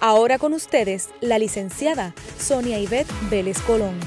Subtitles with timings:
[0.00, 3.98] Ahora con ustedes, la licenciada Sonia Ivette Vélez Colón.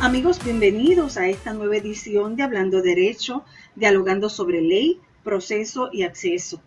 [0.00, 3.42] Amigos, bienvenidos a esta nueva edición de Hablando Derecho,
[3.74, 6.60] dialogando sobre ley, proceso y acceso.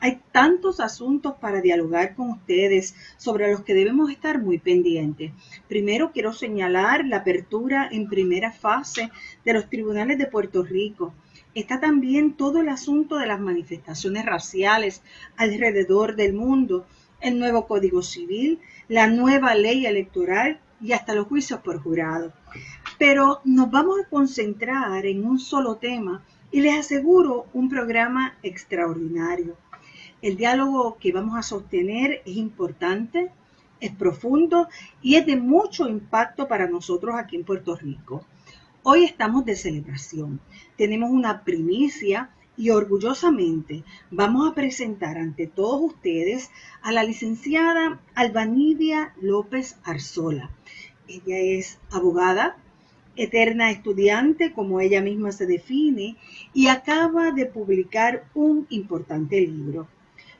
[0.00, 5.32] Hay tantos asuntos para dialogar con ustedes sobre los que debemos estar muy pendientes.
[5.68, 9.10] Primero quiero señalar la apertura en primera fase
[9.44, 11.12] de los tribunales de Puerto Rico
[11.60, 15.02] está también todo el asunto de las manifestaciones raciales
[15.38, 16.86] alrededor del mundo,
[17.20, 22.34] el nuevo Código Civil, la nueva ley electoral y hasta los juicios por jurado.
[22.98, 29.56] Pero nos vamos a concentrar en un solo tema y les aseguro un programa extraordinario.
[30.20, 33.30] El diálogo que vamos a sostener es importante,
[33.80, 34.68] es profundo
[35.00, 38.26] y es de mucho impacto para nosotros aquí en Puerto Rico.
[38.88, 40.38] Hoy estamos de celebración.
[40.76, 49.12] Tenemos una primicia y orgullosamente vamos a presentar ante todos ustedes a la licenciada Albanidia
[49.20, 50.52] López Arzola.
[51.08, 52.58] Ella es abogada,
[53.16, 56.16] eterna estudiante, como ella misma se define,
[56.54, 59.88] y acaba de publicar un importante libro.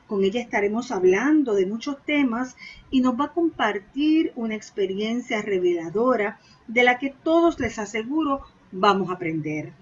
[0.07, 2.55] Con ella estaremos hablando de muchos temas
[2.89, 8.41] y nos va a compartir una experiencia reveladora de la que todos les aseguro
[8.71, 9.73] vamos a aprender.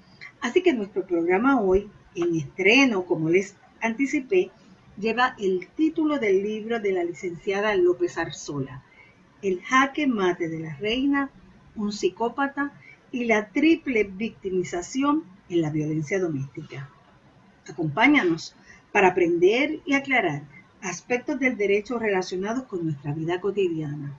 [0.41, 4.49] Así que nuestro programa hoy, en estreno, como les anticipé,
[4.97, 8.83] lleva el título del libro de la licenciada López Arzola,
[9.43, 11.29] El jaque mate de la reina,
[11.75, 12.73] un psicópata
[13.11, 16.89] y la triple victimización en la violencia doméstica.
[17.67, 18.55] Acompáñanos
[18.95, 20.43] para aprender y aclarar
[20.81, 24.17] aspectos del derecho relacionados con nuestra vida cotidiana.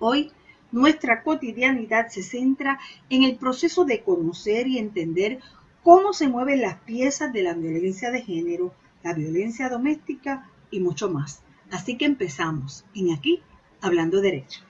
[0.00, 0.32] Hoy,
[0.72, 5.38] nuestra cotidianidad se centra en el proceso de conocer y entender
[5.84, 8.74] cómo se mueven las piezas de la violencia de género,
[9.04, 11.42] la violencia doméstica y mucho más.
[11.70, 13.42] Así que empezamos en aquí,
[13.80, 14.67] hablando derecho.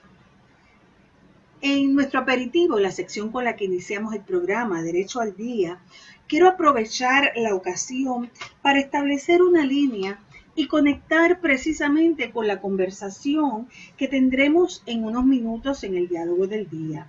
[1.61, 5.79] En nuestro aperitivo, la sección con la que iniciamos el programa Derecho al Día,
[6.25, 8.29] quiero aprovechar la ocasión
[8.61, 10.19] para establecer una línea
[10.55, 13.67] y conectar precisamente con la conversación
[13.97, 17.07] que tendremos en unos minutos en el diálogo del día.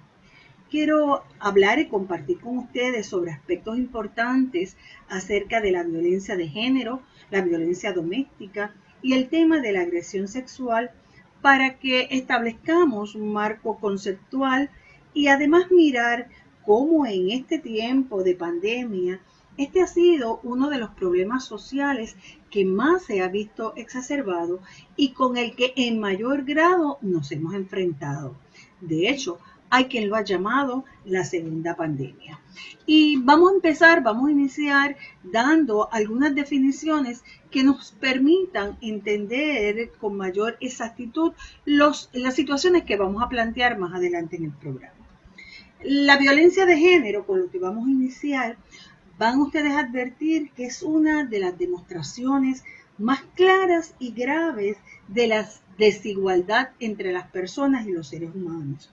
[0.68, 4.76] Quiero hablar y compartir con ustedes sobre aspectos importantes
[5.08, 10.26] acerca de la violencia de género, la violencia doméstica y el tema de la agresión
[10.26, 10.90] sexual
[11.42, 14.70] para que establezcamos un marco conceptual
[15.14, 16.28] y además mirar
[16.64, 19.20] cómo en este tiempo de pandemia,
[19.56, 22.16] este ha sido uno de los problemas sociales
[22.50, 24.60] que más se ha visto exacerbado
[24.96, 28.36] y con el que en mayor grado nos hemos enfrentado.
[28.80, 29.38] De hecho,
[29.70, 32.40] hay quien lo ha llamado la segunda pandemia.
[32.86, 40.16] Y vamos a empezar, vamos a iniciar dando algunas definiciones que nos permitan entender con
[40.16, 41.32] mayor exactitud
[41.64, 44.94] las situaciones que vamos a plantear más adelante en el programa.
[45.82, 48.58] La violencia de género, con lo que vamos a iniciar,
[49.18, 52.64] van ustedes a advertir que es una de las demostraciones
[52.98, 54.76] más claras y graves
[55.08, 55.48] de la
[55.78, 58.90] desigualdad entre las personas y los seres humanos.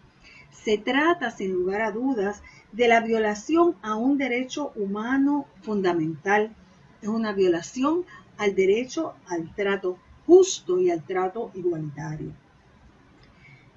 [0.52, 2.42] Se trata, sin lugar a dudas,
[2.72, 6.54] de la violación a un derecho humano fundamental.
[7.02, 8.06] Es una violación
[8.38, 12.32] al derecho al trato justo y al trato igualitario.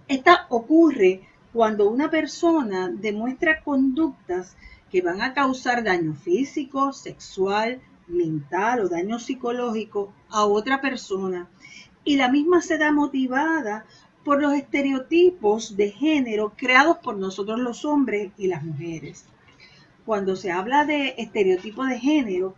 [0.09, 1.23] Esta ocurre
[1.53, 4.57] cuando una persona demuestra conductas
[4.91, 11.49] que van a causar daño físico, sexual, mental o daño psicológico a otra persona
[12.05, 13.85] y la misma se da motivada
[14.25, 19.25] por los estereotipos de género creados por nosotros los hombres y las mujeres.
[20.05, 22.55] Cuando se habla de estereotipo de género,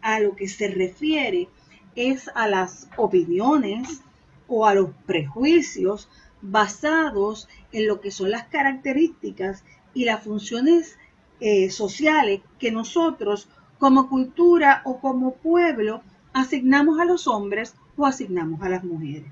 [0.00, 1.48] a lo que se refiere
[1.94, 4.02] es a las opiniones
[4.48, 6.08] o a los prejuicios
[6.40, 10.98] basados en lo que son las características y las funciones
[11.40, 13.48] eh, sociales que nosotros
[13.78, 19.30] como cultura o como pueblo asignamos a los hombres o asignamos a las mujeres.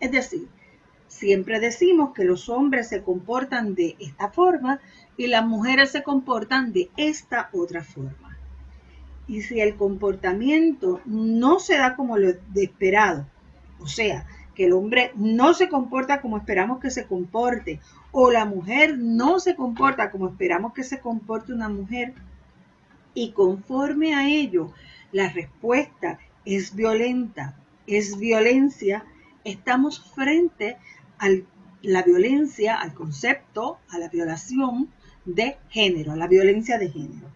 [0.00, 0.48] Es decir,
[1.08, 4.80] siempre decimos que los hombres se comportan de esta forma
[5.16, 8.36] y las mujeres se comportan de esta otra forma.
[9.26, 13.26] Y si el comportamiento no se da como lo esperado,
[13.80, 18.44] o sea, que el hombre no se comporta como esperamos que se comporte, o la
[18.44, 22.14] mujer no se comporta como esperamos que se comporte una mujer,
[23.14, 24.72] y conforme a ello
[25.12, 27.54] la respuesta es violenta,
[27.86, 29.04] es violencia,
[29.44, 30.76] estamos frente
[31.18, 31.28] a
[31.82, 34.90] la violencia, al concepto, a la violación
[35.24, 37.28] de género, a la violencia de género.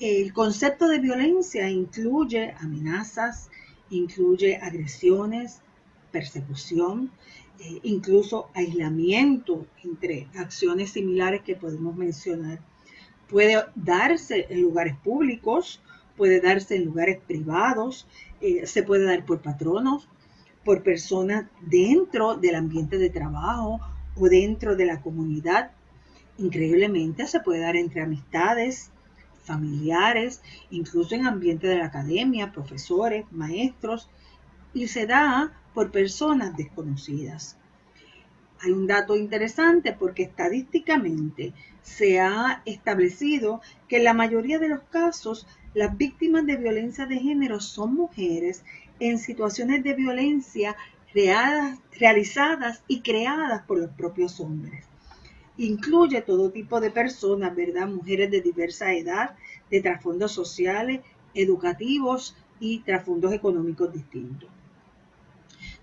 [0.00, 3.50] El concepto de violencia incluye amenazas,
[3.90, 5.60] incluye agresiones,
[6.12, 7.10] persecución,
[7.58, 12.60] eh, incluso aislamiento entre acciones similares que podemos mencionar.
[13.28, 15.82] Puede darse en lugares públicos,
[16.16, 18.06] puede darse en lugares privados,
[18.40, 20.08] eh, se puede dar por patronos,
[20.68, 23.80] por personas dentro del ambiente de trabajo
[24.14, 25.70] o dentro de la comunidad.
[26.36, 28.90] Increíblemente se puede dar entre amistades,
[29.44, 34.10] familiares, incluso en ambiente de la academia, profesores, maestros,
[34.74, 37.56] y se da por personas desconocidas.
[38.60, 44.80] Hay un dato interesante porque estadísticamente se ha establecido que en la mayoría de los
[44.90, 48.64] casos las víctimas de violencia de género son mujeres
[49.00, 50.76] en situaciones de violencia
[51.98, 54.84] realizadas y creadas por los propios hombres.
[55.56, 57.88] Incluye todo tipo de personas, ¿verdad?
[57.88, 59.36] Mujeres de diversa edad,
[59.70, 61.00] de trasfondos sociales,
[61.34, 64.48] educativos y trasfondos económicos distintos.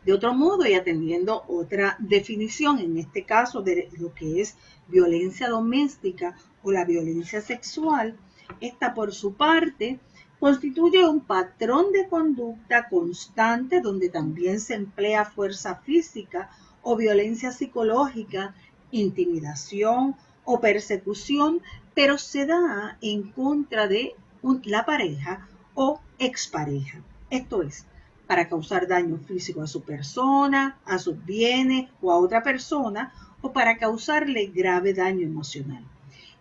[0.05, 4.55] De otro modo, y atendiendo otra definición, en este caso de lo que es
[4.87, 8.15] violencia doméstica o la violencia sexual,
[8.61, 9.99] esta por su parte
[10.39, 16.49] constituye un patrón de conducta constante donde también se emplea fuerza física
[16.81, 18.53] o violencia psicológica,
[18.91, 21.61] intimidación o persecución,
[21.93, 24.15] pero se da en contra de
[24.65, 26.99] la pareja o expareja.
[27.29, 27.85] Esto es,
[28.27, 33.51] para causar daño físico a su persona, a sus bienes o a otra persona, o
[33.51, 35.83] para causarle grave daño emocional.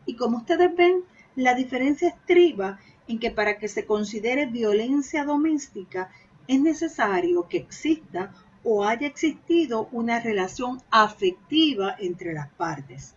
[0.06, 1.02] Y como ustedes ven,
[1.36, 6.10] la diferencia estriba en que para que se considere violencia doméstica
[6.48, 13.14] es necesario que exista o haya existido una relación afectiva entre las partes.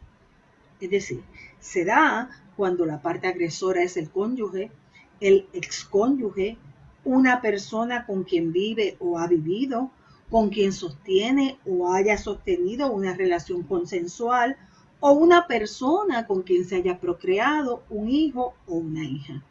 [0.80, 1.24] Es decir,
[1.60, 4.72] se da cuando la parte agresora es el cónyuge,
[5.20, 6.58] el excónyuge,
[7.06, 9.90] una persona con quien vive o ha vivido,
[10.30, 14.58] con quien sostiene o haya sostenido una relación consensual
[15.00, 19.42] o una persona con quien se haya procreado un hijo o una hija.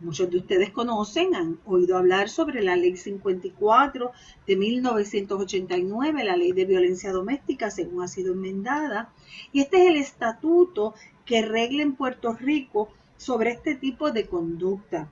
[0.00, 4.12] Muchos de ustedes conocen, han oído hablar sobre la ley 54
[4.46, 9.12] de 1989, la ley de violencia doméstica, según ha sido enmendada.
[9.52, 10.94] Y este es el estatuto
[11.26, 12.88] que regla en Puerto Rico
[13.18, 15.10] sobre este tipo de conducta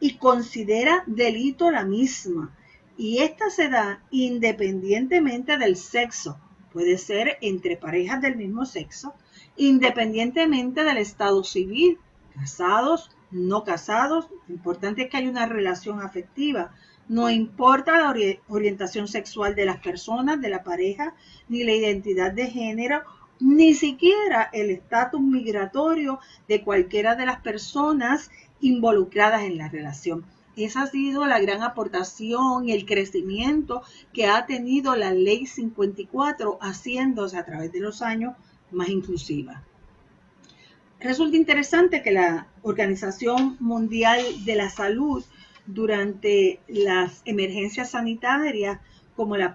[0.00, 2.54] y considera delito la misma.
[2.98, 6.38] Y esta se da independientemente del sexo.
[6.74, 9.14] Puede ser entre parejas del mismo sexo,
[9.56, 11.98] independientemente del estado civil,
[12.34, 14.28] casados, no casados.
[14.48, 16.72] Lo importante es que hay una relación afectiva.
[17.08, 18.14] No importa la
[18.48, 21.14] orientación sexual de las personas, de la pareja,
[21.48, 23.02] ni la identidad de género,
[23.38, 26.18] ni siquiera el estatus migratorio
[26.48, 28.30] de cualquiera de las personas
[28.60, 30.24] involucradas en la relación.
[30.56, 33.82] Esa ha sido la gran aportación y el crecimiento
[34.14, 38.34] que ha tenido la ley 54, haciéndose a través de los años
[38.70, 39.62] más inclusiva.
[41.00, 45.24] Resulta interesante que la Organización Mundial de la Salud
[45.66, 48.80] durante las emergencias sanitarias
[49.16, 49.54] como la,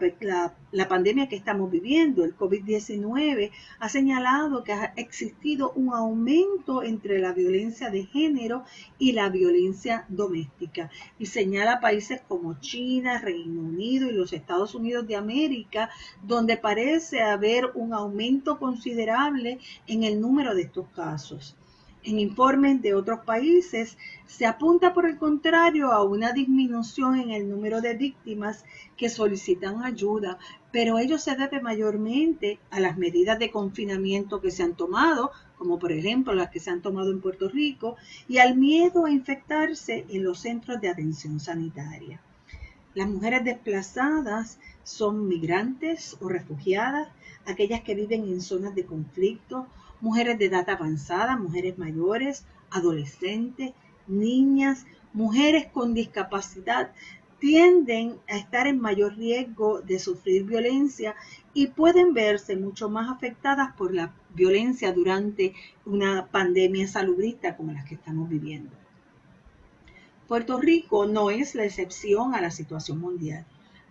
[0.89, 7.31] pandemia que estamos viviendo, el COVID-19, ha señalado que ha existido un aumento entre la
[7.31, 8.63] violencia de género
[8.97, 10.89] y la violencia doméstica.
[11.19, 15.91] Y señala países como China, Reino Unido y los Estados Unidos de América,
[16.23, 21.55] donde parece haber un aumento considerable en el número de estos casos.
[22.03, 27.47] En informes de otros países se apunta por el contrario a una disminución en el
[27.47, 28.65] número de víctimas
[28.97, 30.39] que solicitan ayuda,
[30.71, 35.29] pero ello se debe mayormente a las medidas de confinamiento que se han tomado,
[35.59, 39.11] como por ejemplo las que se han tomado en Puerto Rico, y al miedo a
[39.11, 42.19] infectarse en los centros de atención sanitaria.
[42.95, 47.09] Las mujeres desplazadas son migrantes o refugiadas,
[47.45, 49.67] aquellas que viven en zonas de conflicto
[50.01, 53.73] mujeres de edad avanzada, mujeres mayores, adolescentes,
[54.07, 56.91] niñas, mujeres con discapacidad
[57.39, 61.15] tienden a estar en mayor riesgo de sufrir violencia
[61.55, 65.53] y pueden verse mucho más afectadas por la violencia durante
[65.83, 68.69] una pandemia salubrista como la que estamos viviendo.
[70.27, 73.45] Puerto Rico no es la excepción a la situación mundial.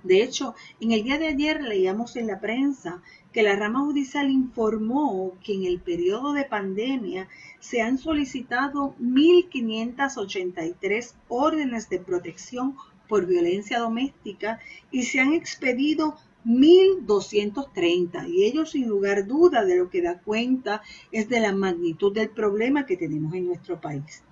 [0.05, 3.03] De hecho, en el día de ayer leíamos en la prensa
[3.33, 7.29] que la rama judicial informó que en el periodo de pandemia
[7.61, 12.77] se han solicitado 1.583 órdenes de protección
[13.09, 14.59] por violencia doméstica
[14.91, 20.83] y se han expedido 1.230 y ello sin lugar duda de lo que da cuenta
[21.13, 24.23] es de la magnitud del problema que tenemos en nuestro país.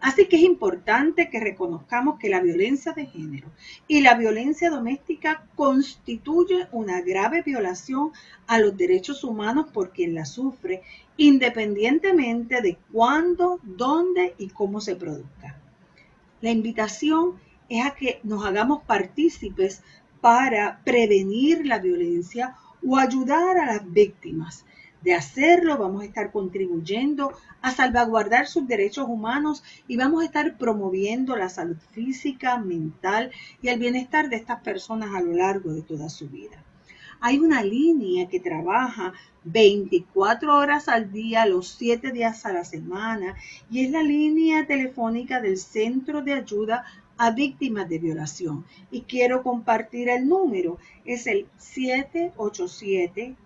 [0.00, 3.50] Así que es importante que reconozcamos que la violencia de género
[3.86, 8.12] y la violencia doméstica constituye una grave violación
[8.46, 10.82] a los derechos humanos por quien la sufre,
[11.18, 15.60] independientemente de cuándo, dónde y cómo se produzca.
[16.40, 17.34] La invitación
[17.68, 19.82] es a que nos hagamos partícipes
[20.22, 24.64] para prevenir la violencia o ayudar a las víctimas
[25.02, 30.56] de hacerlo, vamos a estar contribuyendo a salvaguardar sus derechos humanos y vamos a estar
[30.58, 33.30] promoviendo la salud física, mental
[33.62, 36.62] y el bienestar de estas personas a lo largo de toda su vida.
[37.22, 39.12] Hay una línea que trabaja
[39.44, 43.36] 24 horas al día, los 7 días a la semana,
[43.70, 46.84] y es la línea telefónica del Centro de Ayuda
[47.18, 48.64] a Víctimas de Violación.
[48.90, 53.36] Y quiero compartir el número, es el 787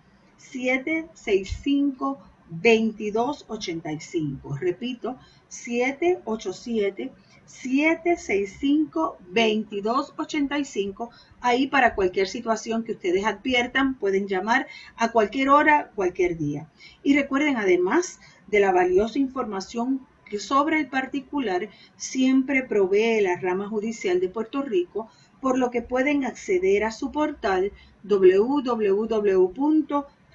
[0.50, 2.18] 765
[2.50, 4.56] 2285.
[4.56, 5.16] Repito,
[5.48, 7.12] 787
[7.46, 11.10] 765 2285.
[11.40, 16.68] Ahí para cualquier situación que ustedes adviertan, pueden llamar a cualquier hora, cualquier día.
[17.02, 23.68] Y recuerden además de la valiosa información que sobre el particular siempre provee la rama
[23.68, 25.08] judicial de Puerto Rico,
[25.40, 27.72] por lo que pueden acceder a su portal
[28.02, 29.52] www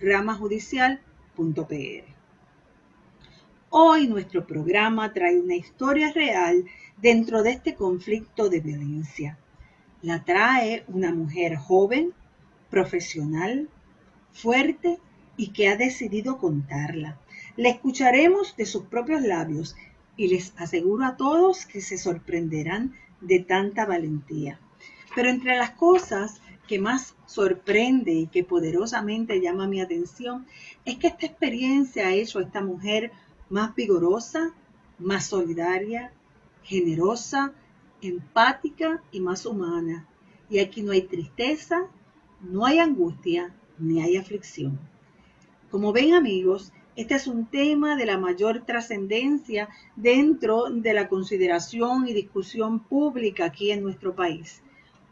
[0.02, 2.04] ramajudicial.pr.
[3.70, 6.66] Hoy nuestro programa trae una historia real
[6.98, 9.38] dentro de este conflicto de violencia.
[10.02, 12.14] La trae una mujer joven,
[12.70, 13.70] profesional,
[14.32, 15.00] fuerte
[15.38, 17.20] y que ha decidido contarla.
[17.58, 19.76] La escucharemos de sus propios labios
[20.16, 24.60] y les aseguro a todos que se sorprenderán de tanta valentía.
[25.14, 30.46] Pero entre las cosas que más sorprende y que poderosamente llama mi atención
[30.86, 33.12] es que esta experiencia ha hecho a esta mujer
[33.50, 34.54] más vigorosa,
[35.00, 36.14] más solidaria,
[36.62, 37.54] generosa,
[38.04, 40.08] empática y más humana.
[40.48, 41.88] Y aquí no hay tristeza,
[42.40, 44.80] no hay angustia, ni hay aflicción.
[45.72, 52.08] Como ven amigos, este es un tema de la mayor trascendencia dentro de la consideración
[52.08, 54.62] y discusión pública aquí en nuestro país.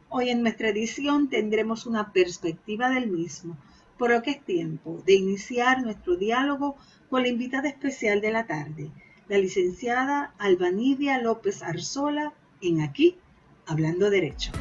[0.10, 3.58] Hoy en nuestra edición tendremos una perspectiva del mismo,
[3.98, 6.78] por lo que es tiempo de iniciar nuestro diálogo
[7.10, 8.90] con la invitada especial de la tarde,
[9.28, 13.18] la licenciada Albanidia López Arzola, en Aquí,
[13.66, 14.52] Hablando Derecho.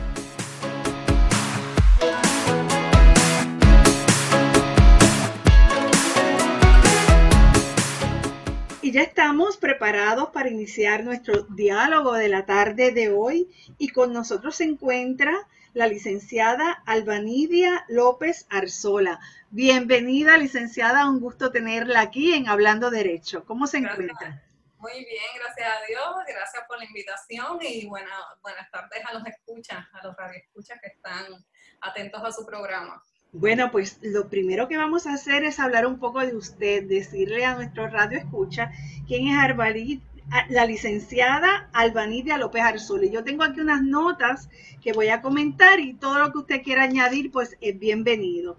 [8.87, 14.13] Y ya estamos preparados para iniciar nuestro diálogo de la tarde de hoy y con
[14.13, 19.19] nosotros se encuentra la licenciada Albanidia López Arzola.
[19.51, 23.45] Bienvenida, licenciada, un gusto tenerla aquí en Hablando Derecho.
[23.45, 24.45] ¿Cómo se encuentra?
[24.79, 29.85] Muy bien, gracias a Dios, gracias por la invitación y buenas tardes a los escuchas,
[29.95, 31.45] a los radioescuchas que están
[31.81, 33.03] atentos a su programa.
[33.39, 37.45] Bueno, pues lo primero que vamos a hacer es hablar un poco de usted, decirle
[37.45, 38.73] a nuestro radio escucha
[39.07, 40.01] quién es
[40.49, 42.63] la licenciada Albanidia López
[43.03, 44.49] Y Yo tengo aquí unas notas
[44.83, 48.57] que voy a comentar y todo lo que usted quiera añadir, pues es bienvenido.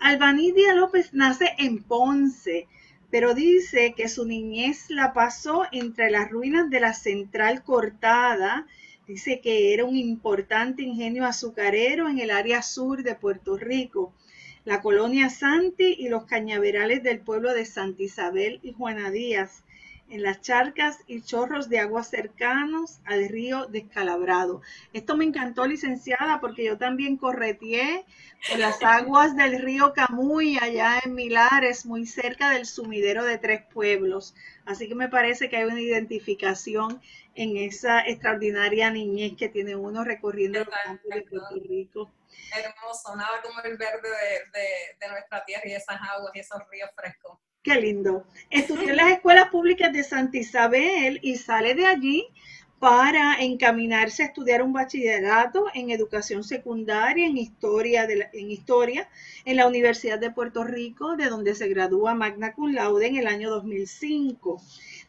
[0.00, 2.66] Albanidia López nace en Ponce,
[3.12, 8.66] pero dice que su niñez la pasó entre las ruinas de la central cortada
[9.10, 14.14] Dice que era un importante ingenio azucarero en el área sur de Puerto Rico.
[14.64, 19.64] La colonia Santi y los cañaverales del pueblo de Santa Isabel y Juana Díaz
[20.10, 24.60] en las charcas y chorros de agua cercanos al río Descalabrado.
[24.92, 28.04] Esto me encantó, licenciada, porque yo también correteé
[28.48, 33.62] por las aguas del río Camuy, allá en Milares, muy cerca del sumidero de Tres
[33.72, 34.34] Pueblos.
[34.66, 37.00] Así que me parece que hay una identificación
[37.34, 42.10] en esa extraordinaria niñez que tiene uno recorriendo los campos de Puerto Rico.
[42.54, 44.08] Hermoso, nada como el verde
[44.52, 47.38] de, de nuestra tierra y esas aguas y esos ríos frescos.
[47.62, 48.24] Qué lindo.
[48.48, 52.26] Estudió en las escuelas públicas de Santa Isabel y sale de allí
[52.78, 59.10] para encaminarse a estudiar un bachillerato en educación secundaria en historia, en historia
[59.44, 63.26] en la Universidad de Puerto Rico, de donde se gradúa magna cum laude en el
[63.26, 64.62] año 2005.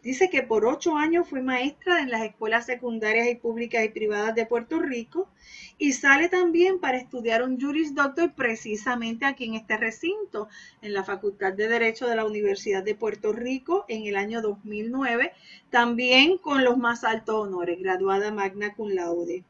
[0.04, 4.34] Dice que por ocho años fue maestra en las escuelas secundarias y públicas y privadas
[4.34, 5.30] de Puerto Rico
[5.78, 10.50] y sale también para estudiar un Juris Doctor precisamente aquí en este recinto,
[10.82, 15.34] en la Facultad de Derecho de la Universidad de Puerto Rico en el año 2009,
[15.70, 19.44] también con los más altos honores, graduada magna cum laude.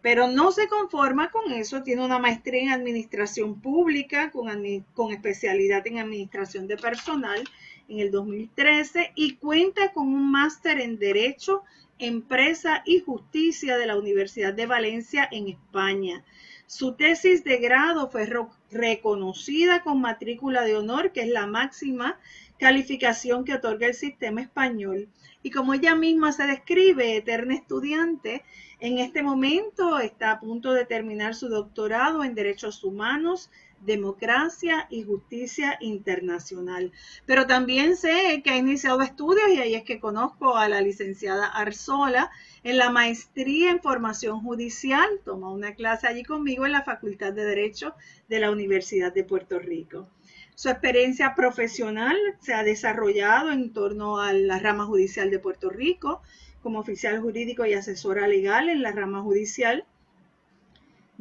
[0.00, 4.48] Pero no se conforma con eso, tiene una maestría en administración pública con,
[4.94, 7.44] con especialidad en administración de personal
[7.88, 11.62] en el 2013 y cuenta con un máster en Derecho,
[11.98, 16.24] Empresa y Justicia de la Universidad de Valencia en España.
[16.66, 18.28] Su tesis de grado fue
[18.70, 22.18] reconocida con matrícula de honor, que es la máxima
[22.58, 25.08] calificación que otorga el sistema español.
[25.42, 28.42] Y como ella misma se describe, eterna estudiante,
[28.80, 33.50] en este momento está a punto de terminar su doctorado en Derechos Humanos,
[33.84, 36.92] Democracia y Justicia Internacional.
[37.26, 41.46] Pero también sé que ha iniciado estudios y ahí es que conozco a la licenciada
[41.46, 42.30] Arzola
[42.64, 45.08] en la maestría en formación judicial.
[45.24, 47.94] Toma una clase allí conmigo en la Facultad de Derecho
[48.28, 50.08] de la Universidad de Puerto Rico.
[50.54, 56.22] Su experiencia profesional se ha desarrollado en torno a la rama judicial de Puerto Rico,
[56.62, 59.84] como oficial jurídico y asesora legal en la rama judicial.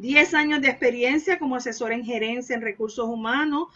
[0.01, 3.67] 10 años de experiencia como asesora en gerencia en recursos humanos,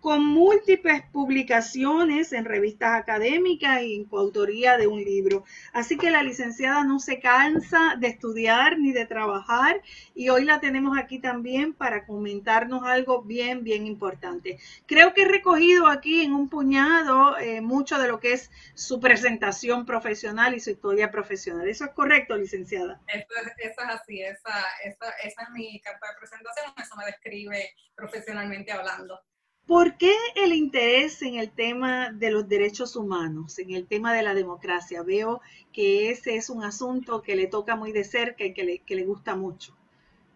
[0.00, 5.44] con múltiples publicaciones en revistas académicas y en coautoría de un libro.
[5.72, 9.82] Así que la licenciada no se cansa de estudiar ni de trabajar
[10.14, 14.58] y hoy la tenemos aquí también para comentarnos algo bien, bien importante.
[14.86, 19.00] Creo que he recogido aquí en un puñado eh, mucho de lo que es su
[19.00, 21.68] presentación profesional y su historia profesional.
[21.68, 23.00] ¿Eso es correcto, licenciada?
[23.06, 23.26] Eso
[23.58, 29.20] es, así, esa, esa es mi carta de presentación, eso me describe profesionalmente hablando.
[29.66, 34.22] ¿Por qué el interés en el tema de los derechos humanos, en el tema de
[34.22, 35.02] la democracia?
[35.02, 35.40] Veo
[35.72, 38.96] que ese es un asunto que le toca muy de cerca y que le, que
[38.96, 39.76] le gusta mucho.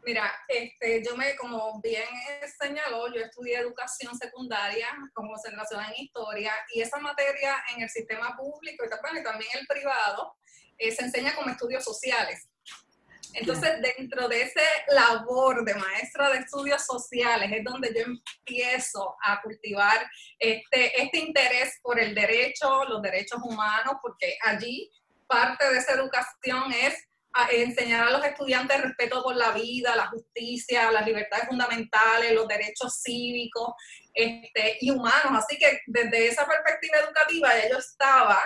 [0.04, 2.04] Mira, este, yo me, como bien
[2.60, 8.36] señaló, yo estudié educación secundaria con concentración en historia y esa materia en el sistema
[8.36, 10.36] público y también el privado
[10.76, 12.46] eh, se enseña como estudios sociales.
[13.34, 19.42] Entonces, dentro de ese labor de maestra de estudios sociales es donde yo empiezo a
[19.42, 24.90] cultivar este, este interés por el derecho, los derechos humanos, porque allí
[25.26, 26.94] parte de esa educación es
[27.50, 33.00] enseñar a los estudiantes respeto por la vida, la justicia, las libertades fundamentales, los derechos
[33.02, 33.74] cívicos
[34.12, 35.44] este, y humanos.
[35.44, 38.40] Así que desde esa perspectiva educativa ya yo estaba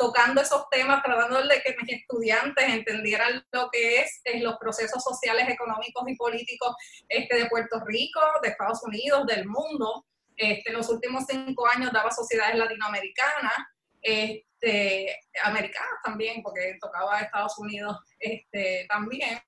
[0.00, 5.46] tocando esos temas, tratando de que mis estudiantes entendieran lo que es, los procesos sociales,
[5.46, 6.74] económicos y políticos
[7.06, 10.06] este, de Puerto Rico, de Estados Unidos, del mundo.
[10.34, 13.52] Este, en los últimos cinco años daba sociedades latinoamericanas,
[14.00, 19.38] este, americanas también, porque tocaba Estados Unidos este, también.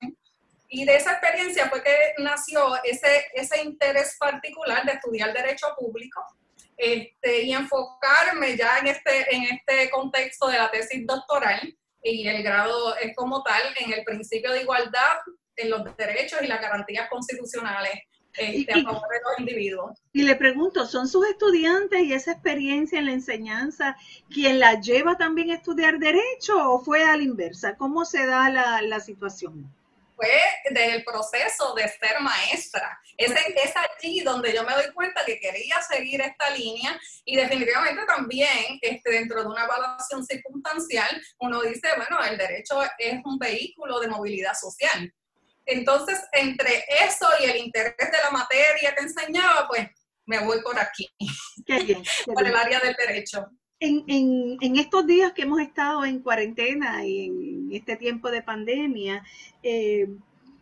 [0.68, 6.22] Y de esa experiencia fue que nació ese, ese interés particular de estudiar derecho público
[6.84, 11.60] este, y enfocarme ya en este, en este contexto de la tesis doctoral
[12.02, 15.18] y el grado es como tal en el principio de igualdad,
[15.54, 17.92] en los derechos y las garantías constitucionales
[18.36, 20.02] este, a favor de los individuos.
[20.12, 23.96] Y le pregunto, ¿son sus estudiantes y esa experiencia en la enseñanza
[24.28, 27.76] quien la lleva también a estudiar derecho o fue a la inversa?
[27.76, 29.72] ¿Cómo se da la, la situación?
[30.14, 30.30] Fue
[30.70, 32.98] del proceso de ser maestra.
[33.16, 38.04] Es, es allí donde yo me doy cuenta que quería seguir esta línea y definitivamente
[38.06, 44.00] también este, dentro de una evaluación circunstancial uno dice, bueno, el derecho es un vehículo
[44.00, 45.12] de movilidad social.
[45.66, 49.88] Entonces, entre eso y el interés de la materia que enseñaba, pues
[50.26, 51.08] me voy por aquí,
[52.26, 53.46] por el área del derecho.
[53.84, 54.04] En,
[54.60, 59.24] en, estos días que hemos estado en cuarentena y en este tiempo de pandemia,
[59.64, 60.06] eh,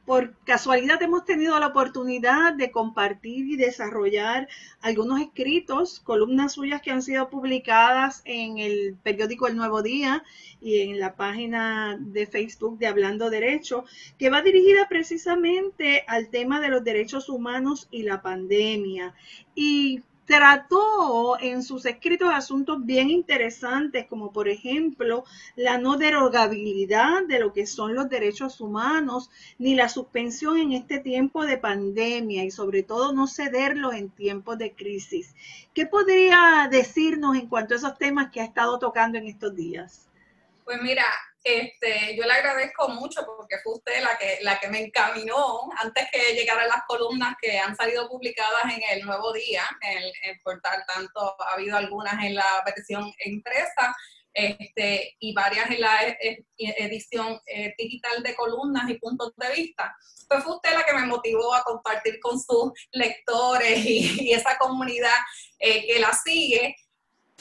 [0.06, 4.48] por casualidad hemos tenido la oportunidad de compartir y desarrollar
[4.80, 10.24] algunos escritos, columnas suyas que han sido publicadas en el periódico El Nuevo Día
[10.62, 13.84] y en la página de Facebook de Hablando Derecho,
[14.18, 19.14] que va dirigida precisamente al tema de los derechos humanos y la pandemia.
[19.54, 25.24] Y trató en sus escritos asuntos bien interesantes, como por ejemplo
[25.56, 31.00] la no derogabilidad de lo que son los derechos humanos, ni la suspensión en este
[31.00, 35.34] tiempo de pandemia y sobre todo no cederlos en tiempos de crisis.
[35.74, 40.06] ¿Qué podría decirnos en cuanto a esos temas que ha estado tocando en estos días?
[40.64, 41.06] Pues mira,
[41.42, 46.06] este, yo le agradezco mucho porque fue usted la que, la que me encaminó antes
[46.12, 50.84] que llegaran las columnas que han salido publicadas en el Nuevo Día, en el, portal,
[50.86, 53.96] tanto ha habido algunas en la versión impresa
[54.32, 59.52] este, y varias en la e, e, edición eh, digital de columnas y puntos de
[59.52, 59.96] vista,
[60.28, 65.16] pues fue usted la que me motivó a compartir con sus lectores y, esa comunidad
[65.58, 66.76] eh, que la sigue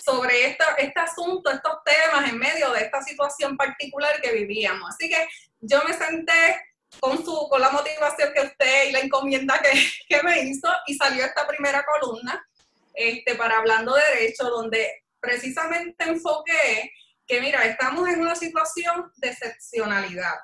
[0.04, 4.90] sobre este asunto, estos temas en medio de esta situación particular que vivíamos.
[4.90, 5.28] Así que
[5.60, 6.62] yo me senté
[7.00, 9.72] con, su, con la motivación que usted y la encomienda que,
[10.10, 12.46] que me hizo y salió esta primera columna
[12.94, 16.92] este, para Hablando de Derecho, donde precisamente enfoqué
[17.26, 20.36] que, mira, estamos en una situación de excepcionalidad.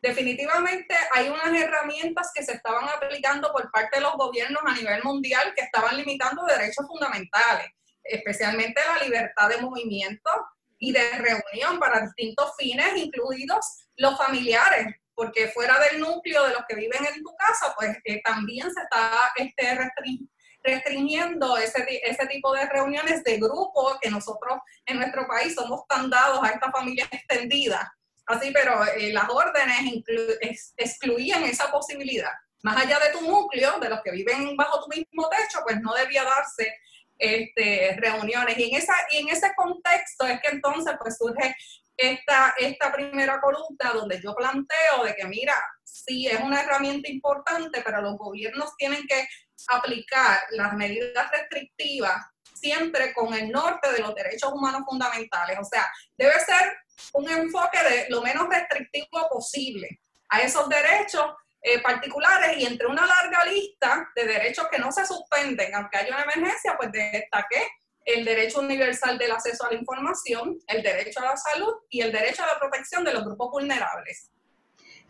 [0.00, 5.02] Definitivamente hay unas herramientas que se estaban aplicando por parte de los gobiernos a nivel
[5.04, 7.68] mundial que estaban limitando derechos fundamentales,
[8.04, 10.30] especialmente la libertad de movimiento
[10.78, 13.64] y de reunión para distintos fines, incluidos
[13.96, 18.20] los familiares, porque fuera del núcleo de los que viven en tu casa, pues eh,
[18.22, 19.78] también se está este,
[20.64, 26.10] restringiendo ese, ese tipo de reuniones de grupo que nosotros en nuestro país somos tan
[26.10, 27.92] dados a esta familia extendida.
[28.26, 30.02] Así, pero eh, las órdenes
[30.76, 32.32] excluían esa posibilidad.
[32.62, 35.92] Más allá de tu núcleo, de los que viven bajo tu mismo techo, pues no
[35.94, 36.72] debía darse
[37.18, 38.58] este, reuniones.
[38.58, 41.54] Y en, esa, y en ese contexto es que entonces pues surge
[41.96, 47.82] esta, esta primera columna donde yo planteo de que, mira, sí es una herramienta importante,
[47.84, 49.28] pero los gobiernos tienen que
[49.68, 55.58] aplicar las medidas restrictivas siempre con el norte de los derechos humanos fundamentales.
[55.60, 56.76] O sea, debe ser
[57.12, 61.26] un enfoque de lo menos restrictivo posible a esos derechos
[61.62, 66.14] eh, particulares y entre una larga lista de derechos que no se suspenden, aunque haya
[66.14, 67.62] una emergencia, pues destaqué
[68.04, 72.10] el derecho universal del acceso a la información, el derecho a la salud y el
[72.10, 74.32] derecho a la protección de los grupos vulnerables.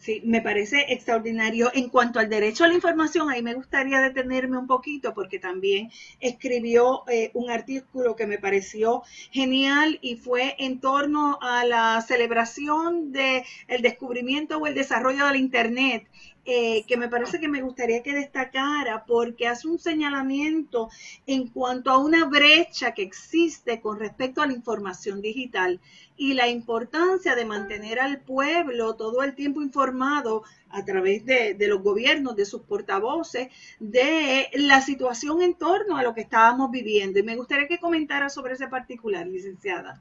[0.02, 1.70] Sí, me parece extraordinario.
[1.74, 5.92] En cuanto al derecho a la información, ahí me gustaría detenerme un poquito porque también
[6.18, 13.12] escribió eh, un artículo que me pareció genial y fue en torno a la celebración
[13.12, 16.08] del el descubrimiento o el desarrollo del Internet
[16.44, 20.88] eh, que me parece que me gustaría que destacara porque hace un señalamiento
[21.26, 25.80] en cuanto a una brecha que existe con respecto a la información digital
[26.16, 31.68] y la importancia de mantener al pueblo todo el tiempo informado a través de, de
[31.68, 37.18] los gobiernos, de sus portavoces, de la situación en torno a lo que estábamos viviendo.
[37.18, 40.00] Y me gustaría que comentara sobre ese particular, licenciada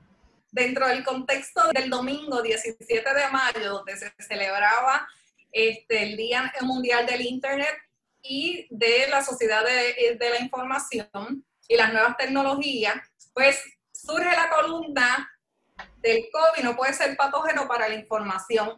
[0.52, 5.08] dentro del contexto del domingo 17 de mayo, donde se celebraba
[5.52, 7.76] este, el Día Mundial del Internet
[8.22, 12.96] y de la Sociedad de, de la Información y las nuevas tecnologías,
[13.34, 13.62] pues
[13.92, 15.28] surge la columna
[16.02, 18.76] del COVID no puede ser patógeno para la información,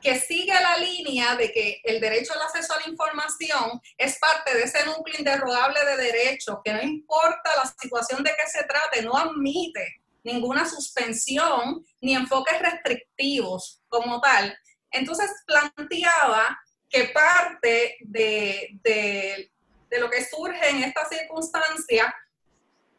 [0.00, 4.54] que sigue la línea de que el derecho al acceso a la información es parte
[4.54, 9.02] de ese núcleo inderogable de derechos, que no importa la situación de que se trate,
[9.02, 14.56] no admite ninguna suspensión ni enfoques restrictivos como tal,
[14.90, 19.50] entonces planteaba que parte de,
[19.90, 22.14] lo que surge en esta circunstancia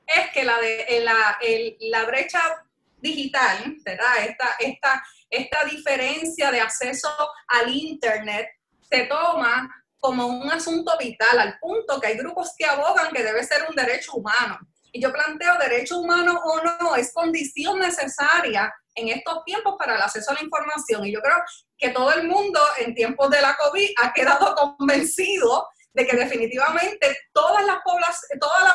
[0.05, 1.37] es que la, de, la,
[1.79, 2.65] la brecha
[2.99, 4.25] digital, ¿verdad?
[4.25, 7.09] Esta, esta, esta diferencia de acceso
[7.47, 8.47] al Internet
[8.89, 9.69] se toma
[9.99, 13.75] como un asunto vital, al punto que hay grupos que abogan que debe ser un
[13.75, 14.59] derecho humano.
[14.91, 20.01] Y yo planteo derecho humano o no, es condición necesaria en estos tiempos para el
[20.01, 21.05] acceso a la información.
[21.05, 21.37] Y yo creo
[21.77, 27.17] que todo el mundo en tiempos de la COVID ha quedado convencido de que definitivamente
[27.33, 27.81] toda la,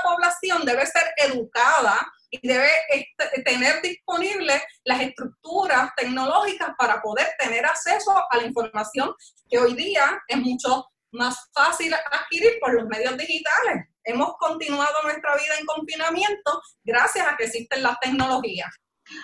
[0.03, 2.69] población debe ser educada y debe
[3.45, 9.15] tener disponibles las estructuras tecnológicas para poder tener acceso a la información
[9.49, 13.87] que hoy día es mucho más fácil adquirir por los medios digitales.
[14.03, 18.71] Hemos continuado nuestra vida en confinamiento gracias a que existen las tecnologías.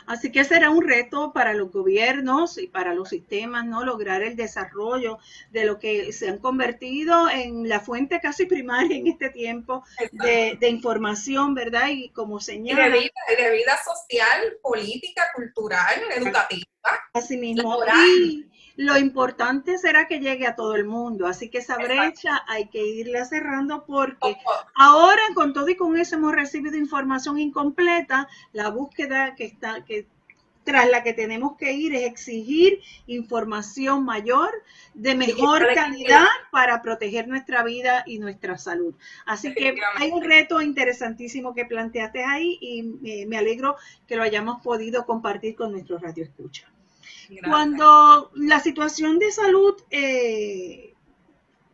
[0.06, 3.84] Así que será un reto para los gobiernos y para los sistemas, ¿no?
[3.84, 5.18] Lograr el desarrollo
[5.50, 10.68] de lo que se han convertido en la fuente casi primaria en este tiempo de,
[10.68, 11.88] información, ¿verdad?
[11.90, 12.88] Y como señala...
[12.88, 16.66] de vida, social, política, cultural, educativa.
[17.12, 17.78] Así mismo
[18.78, 22.80] lo importante será que llegue a todo el mundo, así que esa brecha hay que
[22.80, 24.36] irla cerrando porque
[24.76, 30.06] ahora con todo y con eso hemos recibido información incompleta, la búsqueda que está que
[30.62, 34.50] tras la que tenemos que ir es exigir información mayor
[34.94, 38.94] de mejor calidad para proteger nuestra vida y nuestra salud.
[39.26, 43.74] Así que hay un reto interesantísimo que planteaste ahí y me, me alegro
[44.06, 46.70] que lo hayamos podido compartir con nuestros radioescuchas.
[47.44, 50.94] Cuando la situación de salud eh,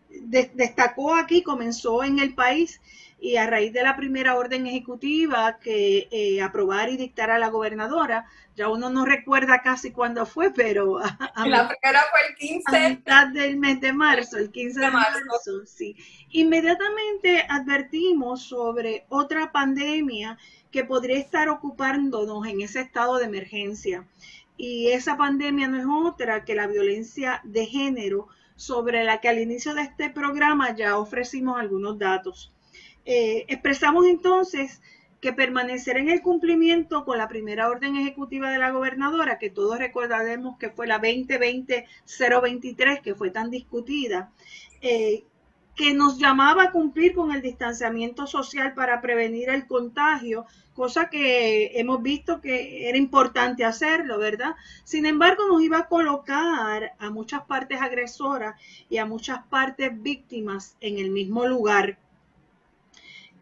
[0.08, 2.80] destacó aquí, comenzó en el país
[3.20, 7.48] y a raíz de la primera orden ejecutiva que eh, aprobar y dictar a la
[7.48, 12.76] gobernadora, ya uno no recuerda casi cuándo fue, pero a, la primera fue el 15
[12.76, 15.64] a mitad del mes de marzo, el 15 de, marzo.
[15.66, 15.96] sí.
[16.30, 20.36] Inmediatamente advertimos sobre otra pandemia
[20.70, 24.06] que podría estar ocupándonos en ese estado de emergencia.
[24.56, 29.40] Y esa pandemia no es otra que la violencia de género, sobre la que al
[29.40, 32.52] inicio de este programa ya ofrecimos algunos datos.
[33.04, 34.80] Eh, expresamos entonces
[35.20, 39.78] que permanecer en el cumplimiento con la primera orden ejecutiva de la gobernadora, que todos
[39.78, 44.32] recordaremos que fue la 2020-023, que fue tan discutida,
[44.82, 45.24] eh,
[45.76, 51.78] que nos llamaba a cumplir con el distanciamiento social para prevenir el contagio, cosa que
[51.78, 54.54] hemos visto que era importante hacerlo, ¿verdad?
[54.84, 60.76] Sin embargo, nos iba a colocar a muchas partes agresoras y a muchas partes víctimas
[60.80, 61.98] en el mismo lugar.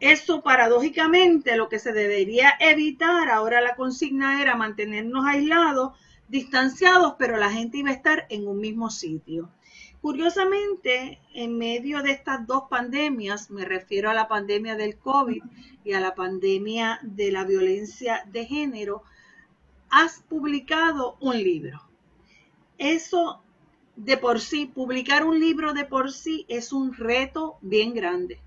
[0.01, 5.93] Eso paradójicamente lo que se debería evitar, ahora la consigna era mantenernos aislados,
[6.29, 9.49] distanciados, pero la gente iba a estar en un mismo sitio.
[10.03, 15.43] Curiosamente, en medio de estas dos pandemias, me refiero a la pandemia del COVID
[15.85, 19.05] y a la pandemia de la violencia de género,
[19.89, 21.81] has publicado un libro.
[22.79, 23.43] Eso
[23.97, 28.41] de por sí, publicar un libro de por sí es un reto bien grande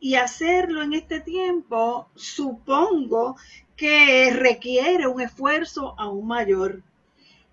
[0.00, 3.36] y hacerlo en este tiempo supongo
[3.76, 6.82] que requiere un esfuerzo aún mayor.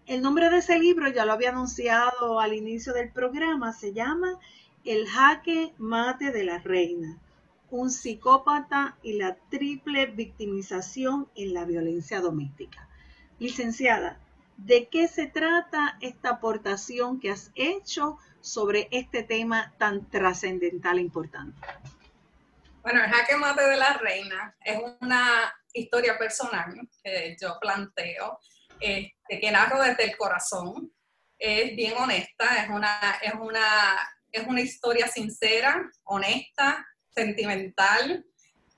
[0.08, 4.40] El nombre de ese libro, ya lo había anunciado al inicio del programa, se llama
[4.86, 7.18] El jaque mate de la reina,
[7.70, 12.88] un psicópata y la triple victimización en la violencia doméstica.
[13.38, 14.18] Licenciada,
[14.56, 21.02] ¿de qué se trata esta aportación que has hecho sobre este tema tan trascendental e
[21.02, 21.60] importante?
[22.82, 28.40] Bueno, el jaque mate de la reina es una historia personal que yo planteo,
[28.80, 30.92] este, que narro desde el corazón.
[31.40, 38.26] Es bien honesta, es una, es una, es una historia sincera, honesta, sentimental,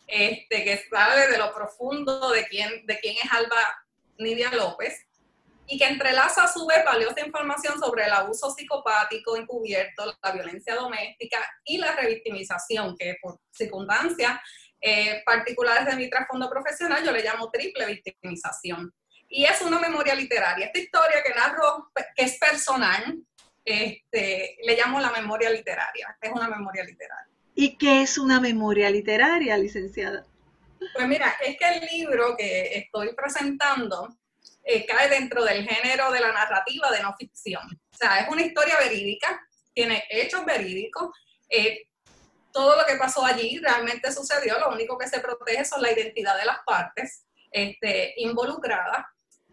[0.08, 3.86] este, que sale de lo profundo de quién, de quién es Alba
[4.18, 5.06] Nidia López
[5.68, 10.76] y que entrelaza a su vez valiosa información sobre el abuso psicopático encubierto, la violencia
[10.76, 14.40] doméstica y la revictimización, que por circunstancias
[14.82, 18.92] eh, particulares de mi trasfondo profesional yo le llamo triple victimización.
[19.30, 20.66] Y es una memoria literaria.
[20.66, 23.20] Esta historia que narro, que es personal,
[23.64, 26.18] este, le llamo la memoria literaria.
[26.20, 27.32] Es una memoria literaria.
[27.54, 30.26] ¿Y qué es una memoria literaria, licenciada?
[30.94, 34.18] Pues mira, es que el libro que estoy presentando
[34.64, 37.64] eh, cae dentro del género de la narrativa de no ficción.
[37.92, 39.42] O sea, es una historia verídica,
[39.74, 41.10] tiene hechos verídicos.
[41.50, 41.88] Eh,
[42.52, 46.38] todo lo que pasó allí realmente sucedió, lo único que se protege son la identidad
[46.38, 49.06] de las partes este, involucradas,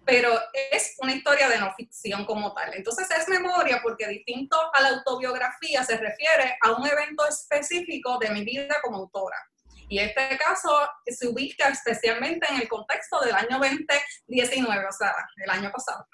[0.06, 0.32] pero
[0.70, 2.72] es una historia de no ficción como tal.
[2.74, 8.30] Entonces es memoria porque distinto a la autobiografía se refiere a un evento específico de
[8.30, 9.36] mi vida como autora.
[9.88, 10.70] Y este caso
[11.06, 15.14] se ubica especialmente en el contexto del año 2019, o sea,
[15.44, 16.06] el año pasado.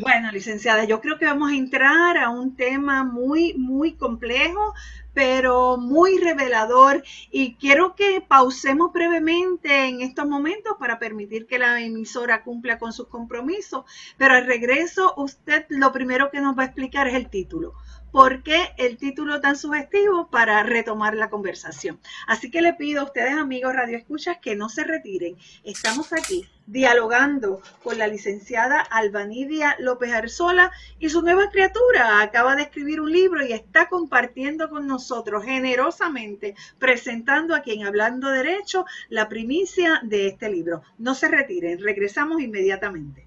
[0.00, 4.74] Bueno, licenciada, yo creo que vamos a entrar a un tema muy, muy complejo,
[5.12, 7.02] pero muy revelador.
[7.30, 12.92] Y quiero que pausemos brevemente en estos momentos para permitir que la emisora cumpla con
[12.92, 13.84] sus compromisos.
[14.16, 17.74] Pero al regreso, usted lo primero que nos va a explicar es el título
[18.12, 21.98] por qué el título tan sugestivo para retomar la conversación.
[22.26, 25.36] Así que le pido a ustedes, amigos Radio Escuchas, que no se retiren.
[25.64, 32.22] Estamos aquí dialogando con la licenciada Albanidia López Arzola y su nueva criatura.
[32.22, 38.30] Acaba de escribir un libro y está compartiendo con nosotros generosamente, presentando a quien hablando
[38.30, 40.82] derecho la primicia de este libro.
[40.96, 43.26] No se retiren, regresamos inmediatamente.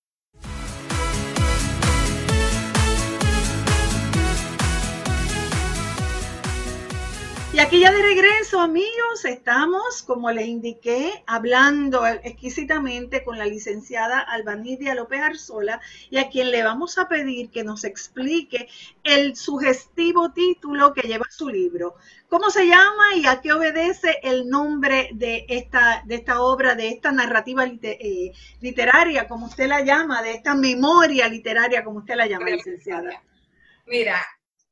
[7.53, 14.21] Y aquí ya de regreso, amigos, estamos, como les indiqué, hablando exquisitamente con la licenciada
[14.21, 18.69] Albanidia López Arzola y a quien le vamos a pedir que nos explique
[19.03, 21.95] el sugestivo título que lleva su libro.
[22.29, 26.87] ¿Cómo se llama y a qué obedece el nombre de esta, de esta obra, de
[26.87, 32.27] esta narrativa eh, literaria, como usted la llama, de esta memoria literaria, como usted la
[32.27, 33.21] llama, licenciada?
[33.87, 34.25] Mira,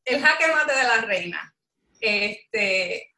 [0.06, 1.54] el jaque mate de la reina
[2.00, 3.16] este,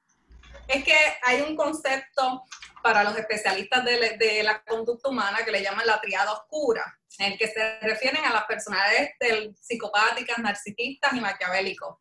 [0.67, 2.43] es que hay un concepto
[2.81, 7.37] para los especialistas de, la conducta humana que le llaman la triada oscura, en el
[7.37, 11.97] que se refieren a las personalidades del, psicopáticas, narcisistas y maquiavélicos.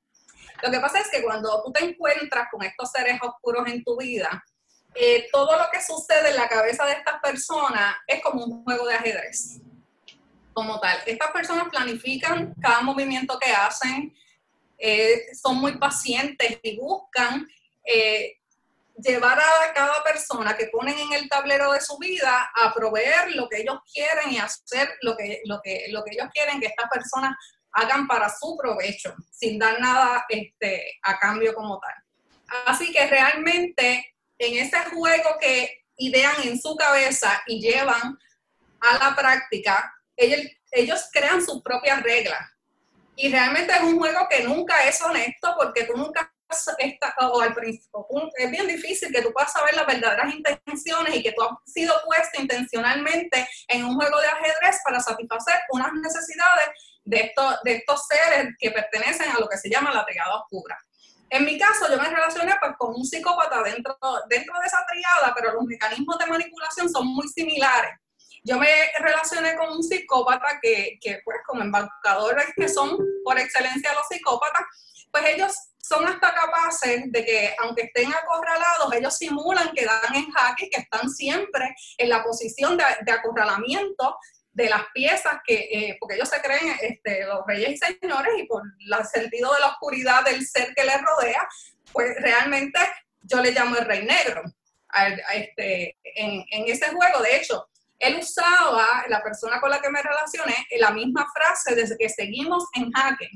[0.62, 3.97] Lo que pasa es que cuando tú te encuentras con estos seres oscuros en tu
[3.99, 4.43] vida,
[4.95, 8.87] eh, todo lo que sucede en la cabeza de estas personas es como un juego
[8.87, 9.61] de ajedrez,
[10.53, 10.99] como tal.
[11.07, 14.14] Estas personas planifican cada movimiento que hacen,
[14.81, 17.47] eh, son muy pacientes y buscan
[17.85, 18.38] eh,
[18.97, 23.49] llevar a cada persona que ponen en el tablero de su vida a proveer lo
[23.49, 26.88] que ellos quieren y hacer lo que, lo que, lo que ellos quieren que estas
[26.90, 27.37] personas
[27.73, 31.95] hagan para su provecho, sin dar nada este, a cambio como tal.
[32.66, 38.19] Así que realmente en ese juego que idean en su cabeza y llevan
[38.81, 40.40] a la práctica, ellos,
[40.73, 42.40] ellos crean sus propias reglas.
[43.16, 47.55] Y realmente es un juego que nunca es honesto porque tú nunca estás, o al
[47.55, 51.51] principio, es bien difícil que tú puedas saber las verdaderas intenciones y que tú has
[51.64, 56.70] sido puesto intencionalmente en un juego de ajedrez para satisfacer unas necesidades
[57.05, 60.79] de estos, de estos seres que pertenecen a lo que se llama la triada oscura.
[61.31, 63.96] En mi caso, yo me relacioné pues, con un psicópata dentro,
[64.29, 67.92] dentro de esa triada, pero los mecanismos de manipulación son muy similares.
[68.44, 73.94] Yo me relacioné con un psicópata que, que pues como embaucadores que son por excelencia
[73.94, 74.62] los psicópatas,
[75.11, 75.55] pues ellos
[75.90, 80.83] son hasta capaces de que, aunque estén acorralados, ellos simulan que dan en jaque, que
[80.83, 84.16] están siempre en la posición de, acorralamiento
[84.53, 88.44] de las piezas que, eh, porque ellos se creen este, los reyes y señores y
[88.44, 91.48] por el sentido de la oscuridad del ser que les rodea,
[91.92, 92.79] pues realmente
[93.22, 94.42] yo le llamo el rey negro.
[94.92, 97.68] A, este, en, ese juego, de hecho,
[98.01, 102.65] él usaba, la persona con la que me relacioné, la misma frase desde que seguimos
[102.75, 103.31] en jaque.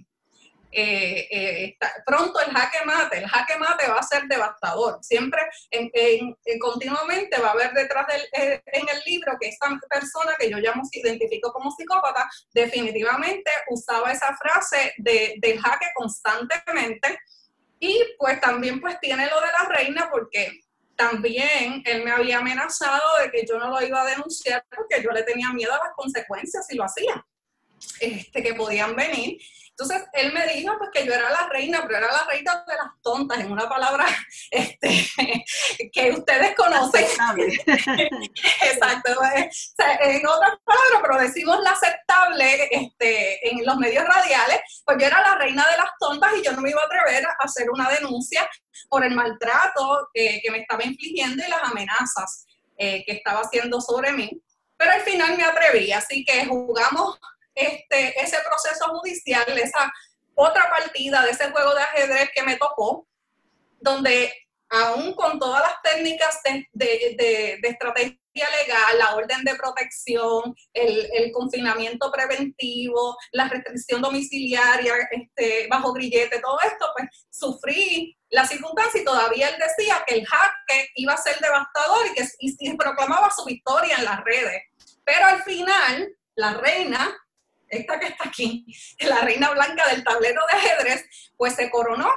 [0.76, 4.98] Eh, eh, pronto el jaque mate, el jaque mate va a ser devastador.
[5.02, 5.90] Siempre, en,
[6.58, 10.58] continuamente va a haber detrás del, eh, en el libro que esta persona que yo
[10.58, 17.18] llamo, identifico como psicópata, definitivamente usaba esa frase de, del jaque constantemente.
[17.78, 20.63] Y pues también pues tiene lo de la reina porque
[20.96, 25.10] también él me había amenazado de que yo no lo iba a denunciar porque yo
[25.10, 27.24] le tenía miedo a las consecuencias si lo hacía,
[28.00, 29.38] este, que podían venir.
[29.76, 32.76] Entonces él me dijo pues que yo era la reina, pero era la reina de
[32.76, 34.06] las tontas, en una palabra
[34.50, 35.44] este,
[35.92, 37.04] que ustedes conocen.
[38.62, 39.12] Exacto,
[40.00, 45.20] en otras palabras, pero decimos la aceptable este, en los medios radiales, pues yo era
[45.20, 47.90] la reina de las tontas y yo no me iba a atrever a hacer una
[47.90, 48.48] denuncia
[48.88, 54.12] por el maltrato que me estaba infligiendo y las amenazas eh, que estaba haciendo sobre
[54.12, 54.30] mí.
[54.76, 57.18] Pero al final me atreví, así que jugamos
[57.54, 59.92] este, ese proceso judicial, esa
[60.34, 63.06] otra partida de ese juego de ajedrez que me tocó,
[63.80, 64.32] donde
[64.70, 66.40] aún con todas las técnicas
[66.72, 75.92] de, estrategia legal, la orden de protección, el, confinamiento preventivo, la restricción domiciliaria este, bajo
[75.92, 81.12] grillete, todo esto, pues sufrí la circunstancia y todavía él decía que el jaque iba
[81.12, 84.62] a ser devastador y que y proclamaba su victoria en las redes.
[85.04, 87.16] Pero al final, la reina
[87.74, 88.66] esta que está aquí,
[89.00, 91.04] la reina blanca del tablero de ajedrez,
[91.36, 92.10] pues se coronó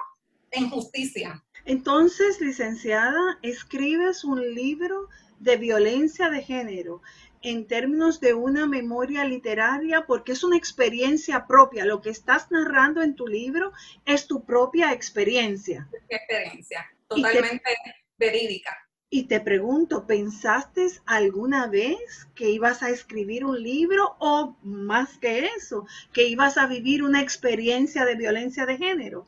[0.51, 1.43] en justicia.
[1.65, 7.01] Entonces, licenciada, escribes un libro de violencia de género
[7.41, 11.85] en términos de una memoria literaria porque es una experiencia propia.
[11.85, 13.73] Lo que estás narrando en tu libro
[14.05, 15.87] es tu propia experiencia.
[16.09, 17.75] Experiencia, totalmente
[18.17, 18.86] verídica.
[19.09, 25.45] Y te pregunto, ¿pensaste alguna vez que ibas a escribir un libro o más que
[25.45, 29.25] eso, que ibas a vivir una experiencia de violencia de género?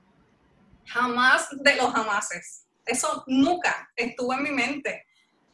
[0.85, 2.65] Jamás de los jamases.
[2.85, 5.05] Eso nunca estuvo en mi mente.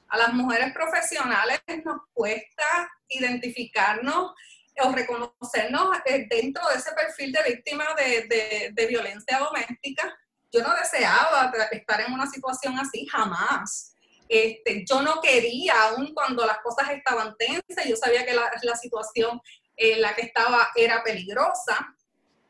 [0.08, 4.34] A las mujeres profesionales nos cuesta identificarnos
[4.82, 10.18] o reconocernos eh, dentro de ese perfil de víctima de, de violencia doméstica.
[10.52, 13.95] Yo no deseaba estar en una situación así, jamás
[14.28, 19.40] este, yo no quería, aun cuando las cosas estaban tensas, yo sabía que la, situación
[19.78, 21.96] en la que estaba era peligrosa,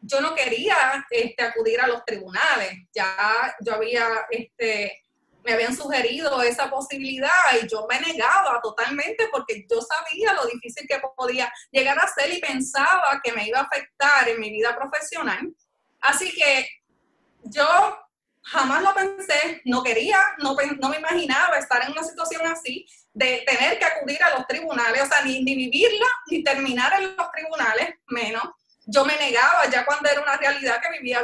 [0.01, 2.73] yo no quería este, acudir a los tribunales.
[2.93, 5.03] Ya yo había, este,
[5.43, 7.29] me habían sugerido esa posibilidad
[7.61, 12.31] y yo me negaba totalmente porque yo sabía lo difícil que podía llegar a ser
[12.31, 15.53] y pensaba que me iba a afectar en mi vida profesional.
[16.01, 16.67] Así que
[17.43, 17.97] yo
[18.45, 23.79] jamás lo pensé, no quería, no, me imaginaba estar en una situación así, de tener
[23.79, 27.95] que acudir a los tribunales, o sea, ni, ni vivirla, ni terminar en los tribunales,
[28.07, 28.43] menos.
[28.85, 31.23] Yo me negaba ya cuando era una realidad que vivía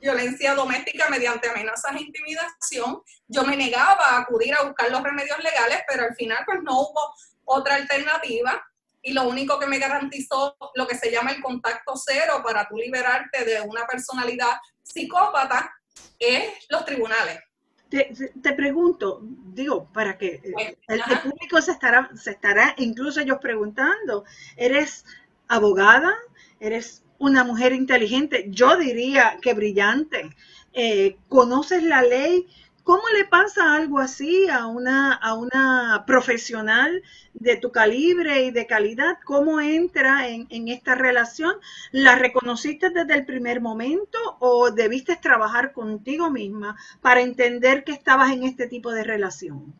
[0.00, 5.38] violencia doméstica mediante amenazas e intimidación, yo me negaba a acudir a buscar los remedios
[5.42, 7.14] legales, pero al final pues no hubo
[7.44, 8.62] otra alternativa
[9.00, 12.76] y lo único que me garantizó lo que se llama el contacto cero para tú
[12.76, 15.77] liberarte de una personalidad psicópata
[16.18, 17.40] es los tribunales.
[17.88, 20.42] Te, pregunto, digo, para que
[20.88, 24.24] el, público se estará, se estará incluso ellos preguntando,
[24.56, 25.06] ¿eres
[25.48, 26.14] abogada?
[26.60, 28.46] ¿Eres una mujer inteligente?
[28.48, 30.36] Yo diría que brillante.
[30.74, 32.46] Eh, ¿Conoces la ley?
[32.88, 37.02] ¿Cómo le pasa algo así a una, a una profesional
[37.34, 39.18] de tu calibre y de calidad?
[39.26, 41.60] ¿Cómo entra en, esta relación?
[41.92, 48.32] ¿La reconociste desde el primer momento o debiste trabajar contigo misma para entender que estabas
[48.32, 49.78] en este tipo de relación?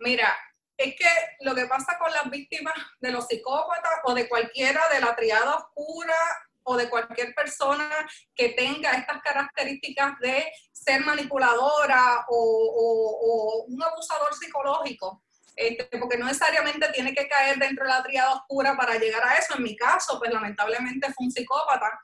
[0.00, 0.36] Mira,
[0.76, 1.06] es que
[1.42, 5.54] lo que pasa con las víctimas de los psicópatas o de cualquiera de la triada
[5.54, 6.16] oscura
[6.68, 7.88] o de cualquier persona
[8.34, 15.22] que tenga estas características de ser manipuladora o, un abusador psicológico.
[15.56, 19.36] Este, porque no necesariamente tiene que caer dentro de la triada oscura para llegar a
[19.36, 19.56] eso.
[19.56, 21.98] En mi caso, pues lamentablemente fue un psicópata.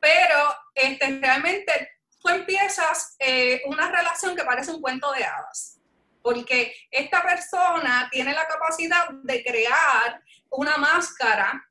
[0.00, 5.78] Pero este, realmente tú empiezas eh, una relación que parece un cuento de hadas.
[6.22, 11.69] Porque esta persona tiene la capacidad de crear una máscara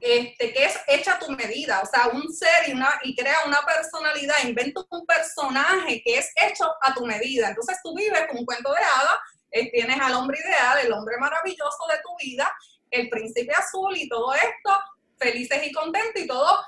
[0.00, 2.68] este, que es hecha a tu medida, o sea, un ser
[3.02, 7.48] y, crea una personalidad, inventa un personaje que es hecho a tu medida.
[7.48, 9.18] Entonces tú vives con un cuento de hadas,
[9.50, 12.50] eh, tienes al hombre ideal, el hombre maravilloso de tu vida,
[12.90, 14.78] el príncipe azul y todo esto,
[15.18, 16.64] felices y contentos y todo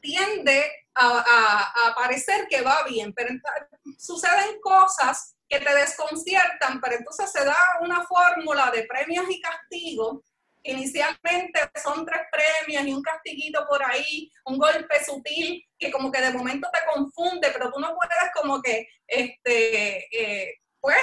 [0.00, 0.64] tiende
[0.94, 3.30] a, a parecer que va bien, pero
[3.98, 10.20] suceden cosas que te desconciertan, pero entonces se da una fórmula de premios y castigos
[10.62, 16.20] inicialmente son tres premios y un castiguito por ahí, un golpe sutil que como que
[16.20, 20.98] de momento te confunde, pero tú no puedes como que, este, eh, pues,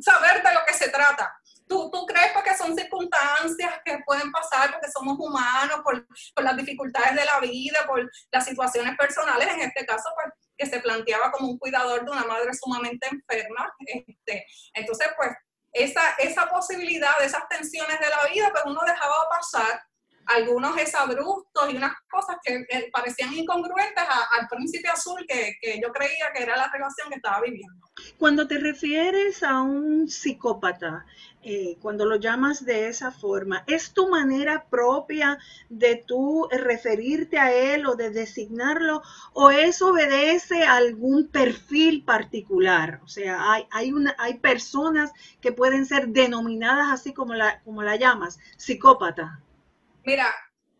[0.00, 1.32] saber de lo que se trata.
[1.68, 6.56] Tú, tú crees porque son circunstancias que pueden pasar porque somos humanos, por, por las
[6.56, 11.30] dificultades de la vida, por las situaciones personales, en este caso, pues, que se planteaba
[11.32, 13.70] como un cuidador de una madre sumamente enferma.
[13.86, 15.30] Este, entonces, pues,
[15.76, 19.82] esa, esa posibilidad, esas tensiones de la vida, pues uno dejaba pasar
[20.26, 24.04] algunos exabruptos y unas cosas que parecían incongruentes
[24.38, 27.86] al príncipe azul que, que, yo creía que era la relación que estaba viviendo.
[28.18, 31.06] Cuando te refieres a un psicópata,
[31.48, 37.52] eh, cuando lo llamas de esa forma, ¿es tu manera propia de tú referirte a
[37.52, 39.00] él o de designarlo
[39.32, 43.00] o eso obedece a algún perfil particular?
[43.04, 47.84] O sea, hay, hay, una, hay personas que pueden ser denominadas así como la, como
[47.84, 49.40] la llamas, psicópata.
[50.06, 50.32] Mira,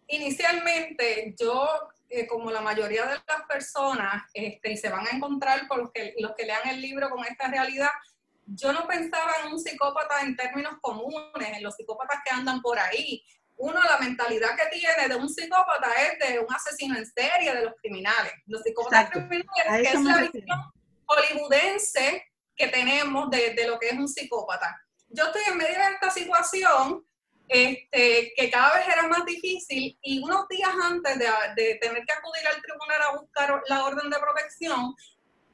[0.06, 1.68] inicialmente yo,
[2.08, 5.90] eh, como la mayoría de las personas, este, y se van a encontrar con los
[5.90, 7.90] que, los que lean el libro con esta realidad,
[8.46, 12.78] yo no pensaba en un psicópata en términos comunes, en los psicópatas que andan por
[12.78, 13.20] ahí.
[13.56, 17.64] Uno, la mentalidad que tiene de un psicópata es de un asesino en serie de
[17.64, 18.32] los criminales.
[18.46, 20.72] Los psicópatas criminales, que es la visión
[21.06, 22.24] hollywoodense
[22.54, 24.80] que tenemos de, de lo que es un psicópata.
[25.08, 27.04] Yo estoy en medio de esta situación
[27.48, 32.46] este, que cada vez era más difícil y unos días antes de, tener que acudir
[32.46, 34.94] al tribunal a buscar la orden de protección,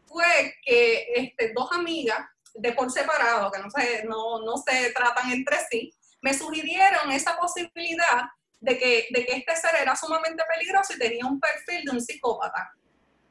[0.06, 2.20] fue que este, dos amigas
[2.54, 7.36] de por separado, que no se, no, no se tratan entre sí, me sugirieron esa
[7.36, 8.24] posibilidad
[8.60, 12.00] de que, de que este ser era sumamente peligroso y tenía un perfil de un
[12.00, 12.72] psicópata.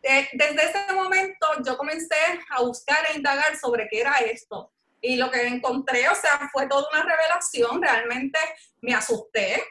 [0.01, 2.15] desde ese momento yo comencé
[2.49, 4.71] a buscar e indagar sobre qué era esto
[5.01, 8.39] y lo que encontré, o sea, fue toda una revelación, realmente
[8.81, 9.63] me asusté,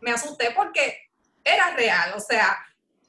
[0.00, 1.10] me asusté porque
[1.44, 2.58] era real, o sea,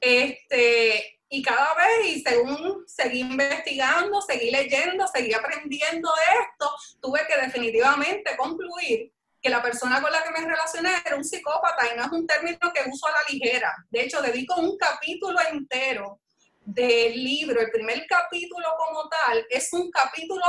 [0.00, 7.26] este, y cada vez, y según seguí investigando, seguí leyendo, seguí aprendiendo de esto, tuve
[7.26, 11.96] que definitivamente concluir que la persona con la que me relacioné era un psicópata y
[11.96, 13.74] no es un término que uso a la ligera.
[13.90, 16.20] De hecho, dedico un capítulo entero
[16.60, 20.42] del libro, el primer capítulo como tal, es un capítulo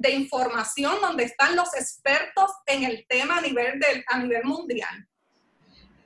[0.00, 5.06] de información donde están los expertos en el tema a nivel, del, a nivel mundial.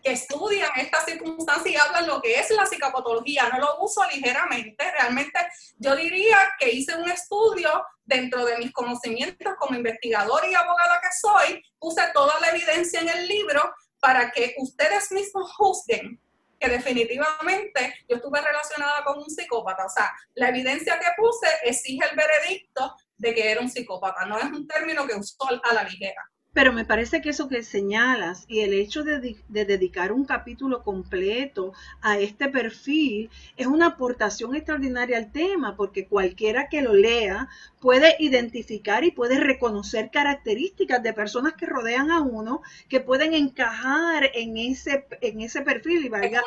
[0.03, 3.49] que estudian estas circunstancias y hablan lo que es la psicopatología.
[3.49, 5.39] No lo uso ligeramente, realmente
[5.79, 7.71] yo diría que hice un estudio
[8.05, 13.09] dentro de mis conocimientos como investigadora y abogada que soy, puse toda la evidencia en
[13.09, 13.63] el libro
[14.01, 16.21] para que ustedes mismos juzguen
[16.61, 19.87] que definitivamente yo estuve relacionada con un psicópata.
[19.87, 24.27] O sea, la evidencia que puse exige el veredicto de que era un psicópata.
[24.27, 26.31] No es un término que usó a la ligera.
[26.55, 31.73] Pero me parece que eso que señalas y el hecho de, dedicar un capítulo completo
[32.01, 37.49] a este perfil es una aportación extraordinaria al tema, porque cualquiera que lo lea
[37.81, 44.31] puede identificar y puede reconocer características de personas que rodean a uno que pueden encajar
[44.33, 46.41] en ese, en ese perfil y valga,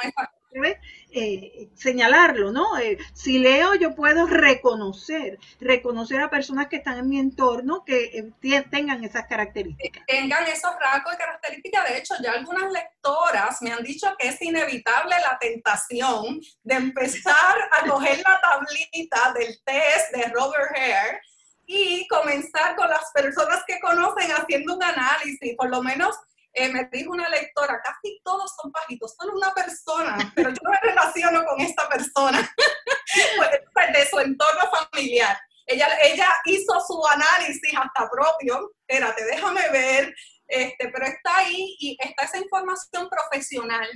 [1.12, 2.78] eh, señalarlo, ¿no?
[2.78, 8.06] Eh, si leo, yo puedo reconocer, reconocer a personas que están en mi entorno que
[8.06, 10.04] eh, tengan esas características.
[10.06, 11.90] Tengan esos rasgos y características.
[11.90, 17.58] De hecho, ya algunas lectoras me han dicho que es inevitable la tentación de empezar
[17.80, 21.22] a coger la tablita del test de Robert Hare
[21.66, 26.16] y comenzar con las personas que conocen haciendo un análisis, por lo menos
[26.58, 30.80] eh, me dijo una lectora, casi todos son bajitos, solo una persona, pero yo me
[30.82, 32.52] relaciono con esta persona
[33.38, 35.38] pues, pues, de su entorno familiar.
[35.68, 40.16] Ella, ella hizo su análisis hasta propio, espérate, déjame ver,
[40.48, 43.88] este, pero está ahí y está esa información profesional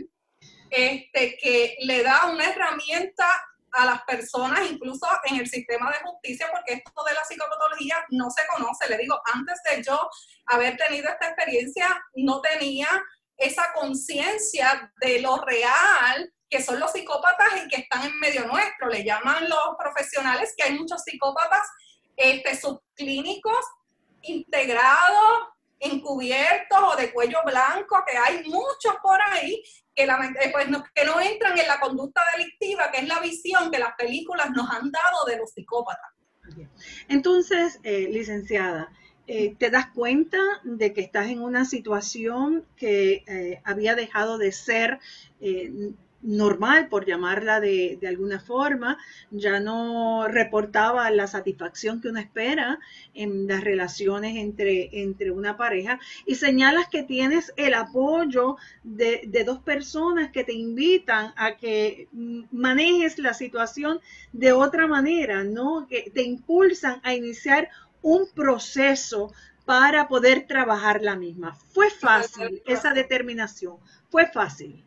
[0.70, 3.26] este, que le da una herramienta
[3.74, 8.30] a las personas, incluso en el sistema de justicia, porque esto de la psicopatología no
[8.30, 8.90] se conoce.
[8.90, 10.10] Le digo, antes de yo
[10.48, 12.88] haber tenido esta experiencia, no tenía
[13.38, 18.90] esa conciencia de lo real que son los psicópatas y que están en medio nuestro.
[18.90, 21.66] Le llaman los profesionales que hay muchos psicópatas
[22.18, 23.66] este, subclínicos
[24.22, 25.48] integrados
[25.82, 29.62] encubiertos o de cuello blanco, que hay muchos por ahí
[29.96, 33.72] que, eh, pues, no, que no entran en la conducta delictiva, que es la visión
[33.72, 36.12] que las películas nos han dado de los psicópatas.
[37.08, 38.92] Entonces, eh, licenciada,
[39.28, 45.00] eh, te das cuenta de que estás en una situación que había dejado de ser
[46.24, 48.98] normal, por llamarla de, alguna forma,
[49.32, 52.80] ya no reportaba la satisfacción que uno espera
[53.14, 59.44] en las relaciones entre, entre una pareja y señalas que tienes el apoyo de, de
[59.44, 62.08] dos personas que te invitan a que
[62.52, 64.00] manejes la situación
[64.32, 65.88] de otra manera, ¿no?
[65.88, 67.70] Que te impulsan a iniciar
[68.02, 69.34] un proceso
[69.66, 71.56] para poder trabajar la misma.
[71.56, 73.78] Fue fácil esa determinación,
[74.10, 74.84] fue fácil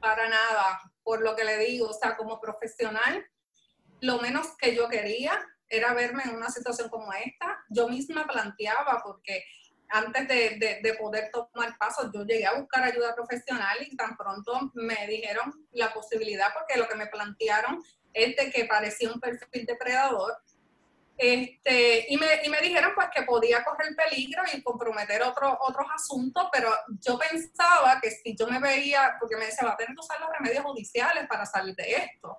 [0.00, 3.26] para nada, por lo que le digo, o sea, como profesional,
[4.00, 5.38] lo menos que yo quería
[5.68, 7.58] era verme en una situación como esta.
[7.68, 9.44] Yo misma planteaba, porque
[9.90, 15.06] antes de, poder tomar pasos, yo llegué a buscar ayuda profesional y tan pronto me
[15.06, 17.82] dijeron la posibilidad, porque lo que me plantearon
[18.12, 20.36] es de que parecía un perfil depredador
[21.18, 25.86] este, y, me, y me dijeron pues que podía correr peligro y comprometer otro, otros
[25.92, 29.96] asuntos, pero yo pensaba que si yo me veía, porque me decía, va a tener
[29.96, 32.38] que usar los remedios judiciales para salir de esto.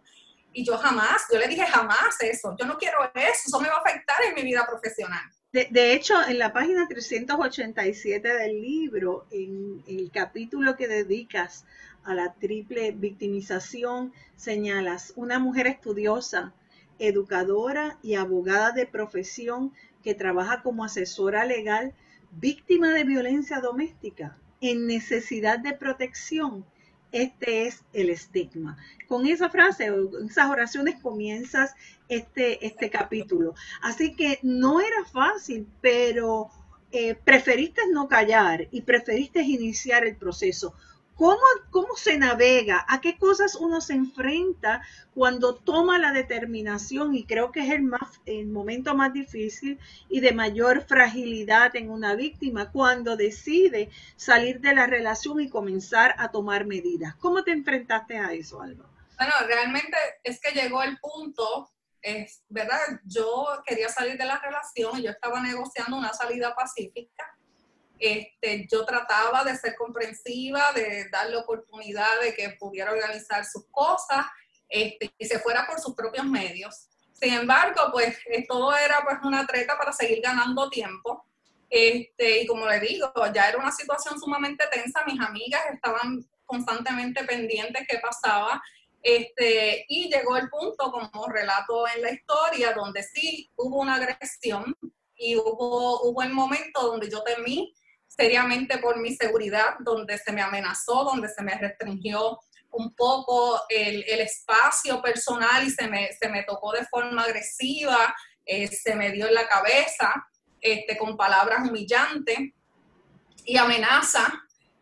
[0.53, 3.75] Y yo jamás, yo le dije jamás eso, yo no quiero eso, eso me va
[3.75, 5.29] a afectar en mi vida profesional.
[5.51, 11.65] De, de hecho, en la página 387 del libro, en el capítulo que dedicas
[12.05, 16.53] a la triple victimización, señalas una mujer estudiosa
[16.99, 19.73] educadora y abogada de profesión
[20.03, 21.93] que trabaja como asesora legal,
[22.31, 26.65] víctima de violencia doméstica, en necesidad de protección.
[27.11, 28.77] Este es el estigma.
[29.07, 29.91] Con esa frase,
[30.29, 31.73] esas oraciones comienzas
[32.07, 33.55] este, este capítulo.
[33.81, 36.51] Así que no era fácil, pero
[36.91, 40.75] eh, preferiste no callar y preferiste iniciar el proceso.
[41.19, 42.85] ¿Cómo, se navega?
[42.87, 44.81] ¿A qué cosas uno se enfrenta
[45.13, 47.13] cuando toma la determinación?
[47.13, 51.89] Y creo que es el, más, el momento más difícil y de mayor fragilidad en
[51.89, 57.15] una víctima, cuando decide salir de la relación y comenzar a tomar medidas.
[57.15, 58.85] ¿Cómo te enfrentaste a eso, Alba?
[59.17, 61.69] Bueno, realmente es que llegó el punto,
[62.01, 67.35] es verdad, yo quería salir de la relación y yo estaba negociando una salida pacífica
[67.99, 74.25] este, yo trataba de ser comprensiva, de darle oportunidad de que pudiera organizar sus cosas
[74.69, 76.87] este, y se fuera por sus propios medios.
[77.13, 81.25] Sin embargo, pues eh, todo era pues una treta para seguir ganando tiempo.
[81.69, 87.23] Este, y como le digo, ya era una situación sumamente tensa, mis amigas estaban constantemente
[87.25, 88.61] pendientes qué pasaba.
[89.01, 94.75] Este, y llegó el punto, como relato en la historia, donde sí hubo una agresión
[95.15, 97.73] y hubo, hubo el momento donde yo temí
[98.09, 102.39] seriamente por mi seguridad, donde se me amenazó, donde se me restringió
[102.71, 108.13] un poco el, espacio personal y se me, se me, tocó de forma agresiva,
[108.45, 110.27] eh, se me dio en la cabeza
[110.59, 112.37] este, con palabras humillantes
[113.45, 114.27] y amenaza.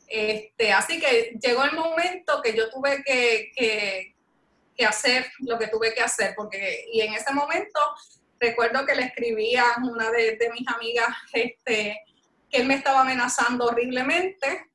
[0.08, 4.16] Este, así que llegó el momento que yo tuve que, que,
[4.86, 7.80] hacer lo que tuve que hacer, porque y en ese momento
[8.40, 12.00] recuerdo que le escribí a una de, de mis amigas este,
[12.50, 14.72] que él me estaba amenazando horriblemente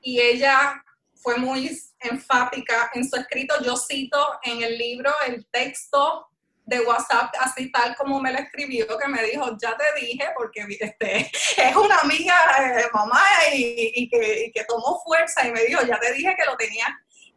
[0.00, 0.82] y ella
[1.14, 3.54] fue muy enfática en su escrito.
[3.64, 6.28] Yo cito en el libro el texto
[6.64, 10.66] de WhatsApp, así tal como me lo escribió, que me dijo, ya te dije, porque
[10.80, 12.34] este, es una amiga
[12.76, 13.22] de mamá
[13.54, 16.88] y, que, tomó fuerza y me dijo, ya te dije que lo tenías,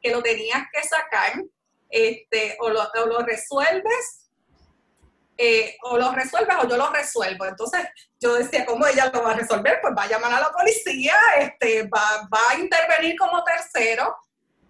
[0.01, 1.43] que, lo tenías que sacar,
[1.89, 4.18] este, o, lo, o lo resuelves
[5.41, 7.45] eh, o lo resuelves o yo lo resuelvo.
[7.45, 7.87] Entonces
[8.19, 9.79] yo decía, ¿cómo ella lo va a resolver?
[9.81, 14.17] Pues va a llamar a la policía, este, va, va a intervenir como tercero,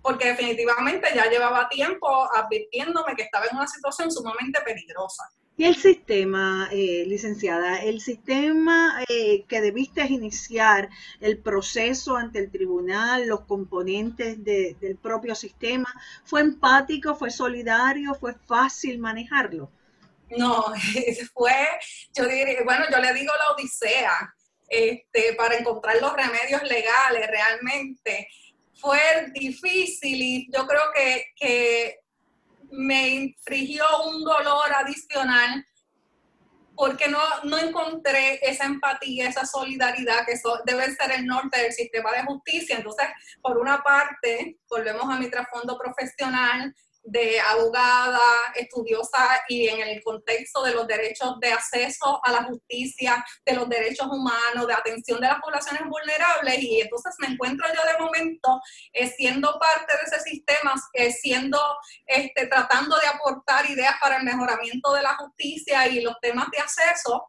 [0.03, 5.23] porque definitivamente ya llevaba tiempo advirtiéndome que estaba en una situación sumamente peligrosa.
[5.57, 10.87] Y el sistema, eh, licenciada, el sistema eh, que debiste iniciar,
[11.19, 15.91] el proceso ante el tribunal, los componentes del propio sistema,
[16.23, 19.71] ¿fue empático, fue solidario, fue fácil manejarlo?
[20.37, 20.73] No,
[21.33, 21.53] fue,
[22.15, 24.33] yo diría, bueno, yo le digo la odisea,
[24.67, 28.27] este, para encontrar los remedios legales realmente.
[28.79, 28.99] Fue
[29.33, 31.99] difícil y yo creo que, que
[32.71, 35.65] me infligió un dolor adicional
[36.79, 42.09] porque no, no encontré esa empatía, esa solidaridad que debe ser el norte del sistema
[42.13, 42.77] de justicia.
[42.77, 43.05] Entonces,
[43.41, 46.73] por una parte, volvemos a mi trasfondo profesional,
[47.11, 48.19] de abogada,
[48.55, 53.67] estudiosa y en el contexto de los derechos de acceso a la justicia, de los
[53.67, 58.61] derechos humanos, de atención de las poblaciones vulnerables y entonces me encuentro yo de momento
[58.93, 61.59] eh, siendo parte de ese sistema, eh, siendo,
[62.05, 66.59] este, tratando de aportar ideas para el mejoramiento de la justicia y los temas de
[66.59, 67.25] acceso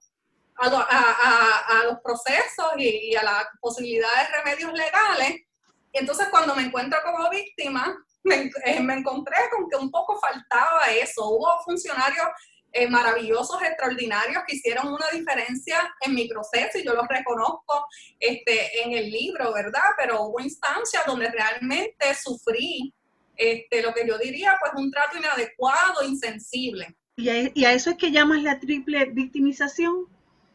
[0.56, 5.46] a, los procesos y, y a la posibilidad de remedios legales.
[5.92, 10.86] Y entonces cuando me encuentro como víctima, eh, me, encontré con que un poco faltaba
[10.90, 11.28] eso.
[11.28, 12.26] Hubo funcionarios
[12.72, 17.86] eh, maravillosos, extraordinarios, que hicieron una diferencia en mi proceso y yo los reconozco
[18.18, 19.90] este, en el libro, ¿verdad?
[19.96, 22.94] Pero hubo instancias donde realmente sufrí
[23.36, 26.96] este, lo que yo diría, pues un trato inadecuado, insensible.
[27.16, 30.06] ¿Y a eso es que llamas la triple victimización?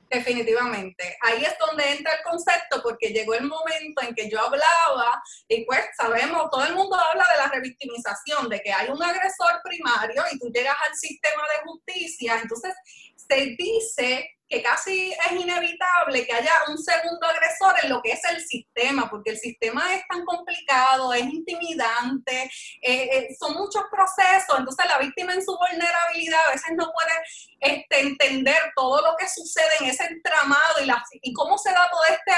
[0.09, 1.17] Definitivamente.
[1.21, 5.65] Ahí es donde entra el concepto, porque llegó el momento en que yo hablaba, y
[5.65, 10.23] pues sabemos, todo el mundo habla de la revictimización, de que hay un agresor primario
[10.31, 12.73] y tú llegas al sistema de justicia, entonces
[13.15, 18.23] se dice que casi es inevitable que haya un segundo agresor en lo que es
[18.25, 22.43] el sistema, porque el sistema es tan complicado, es intimidante,
[22.81, 27.75] eh, eh, son muchos procesos, entonces la víctima en su vulnerabilidad a veces no puede
[27.75, 30.89] este, entender todo lo que sucede en ese entramado y,
[31.21, 32.33] y cómo se da todo este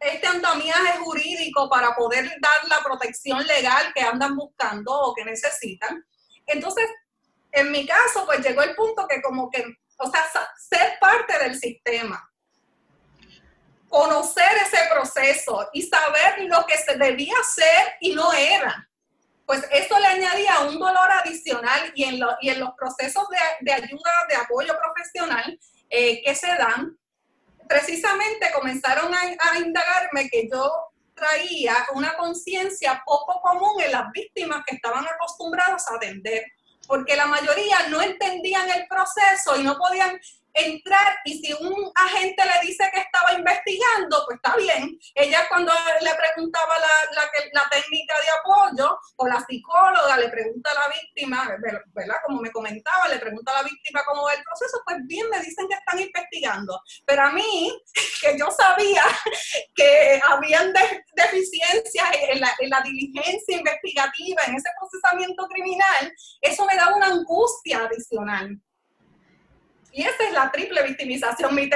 [0.00, 6.04] este andamiaje jurídico para poder dar la protección legal que andan buscando o que necesitan.
[6.46, 6.86] Entonces,
[7.52, 9.64] en mi caso, pues llegó el punto que como que
[9.98, 10.24] o sea,
[10.56, 12.30] ser parte del sistema,
[13.88, 18.88] conocer ese proceso y saber lo que se debía hacer y no era.
[19.46, 23.24] Pues eso le añadía un dolor adicional y en, y en los procesos
[23.60, 25.58] de, ayuda, de apoyo profesional
[25.90, 26.98] eh, que se dan,
[27.68, 30.70] precisamente comenzaron a, a indagarme que yo
[31.14, 36.44] traía una conciencia poco común en las víctimas que estaban acostumbradas a atender
[36.86, 40.18] porque la mayoría no entendían el proceso y no podían
[40.54, 44.98] entrar y si un agente le dice que estaba investigando, pues está bien.
[45.14, 50.74] Ella cuando le preguntaba la, la, técnica de apoyo o la psicóloga le pregunta a
[50.74, 51.56] la víctima,
[51.92, 52.16] ¿verdad?
[52.24, 55.40] Como me comentaba, le pregunta a la víctima cómo va el proceso, pues bien, me
[55.40, 56.80] dicen que están investigando.
[57.04, 57.76] Pero a mí,
[58.22, 59.04] que yo sabía
[59.74, 60.72] que habían
[61.16, 67.06] deficiencias en la, en la diligencia investigativa, en ese procesamiento criminal, eso me da una
[67.06, 68.60] angustia adicional.
[69.96, 71.54] Y esa es la triple victimización.
[71.54, 71.70] Mi,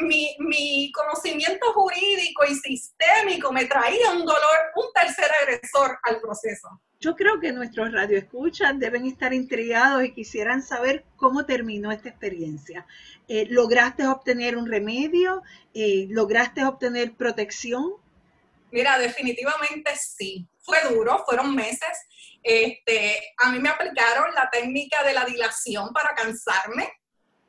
[0.00, 6.68] mi, mi, conocimiento jurídico y sistémico me traía un dolor, un tercer agresor al proceso.
[6.98, 12.84] Yo creo que nuestros radioescuchas deben estar intrigados y quisieran saber cómo terminó esta experiencia.
[13.28, 15.44] Eh, ¿Lograste obtener un remedio?
[15.72, 17.92] Eh, ¿Lograste obtener protección?
[18.72, 20.44] Mira, definitivamente sí.
[20.58, 22.08] Fue duro, fueron meses.
[22.42, 26.99] Este, a mí me aplicaron la técnica de la dilación para cansarme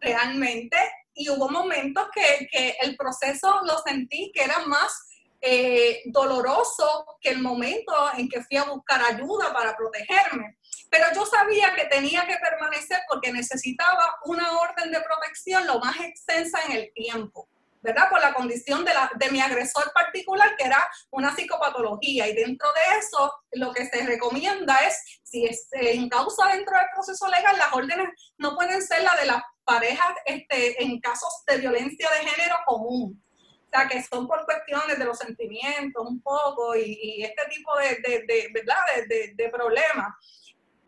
[0.02, 0.78] realmente
[1.14, 5.08] y hubo momentos que, que el proceso lo sentí que era más
[5.44, 10.58] eh, doloroso que el momento en que fui a buscar ayuda para protegerme.
[10.90, 16.00] Pero yo sabía que tenía que permanecer porque necesitaba una orden de protección lo más
[16.00, 17.50] extensa en el tiempo.
[17.82, 18.10] ¿Verdad?
[18.10, 22.28] Por la condición de, la, de mi agresor particular, que era una psicopatología.
[22.28, 26.88] Y dentro de eso, lo que se recomienda es, si se en causa dentro del
[26.94, 31.58] proceso legal, las órdenes no pueden ser las de las parejas este, en casos de
[31.58, 33.24] violencia de género común.
[33.66, 38.26] O sea, que son por cuestiones de los sentimientos un poco y, este tipo de,
[38.28, 38.78] de ¿verdad?
[39.08, 40.14] de, de problemas.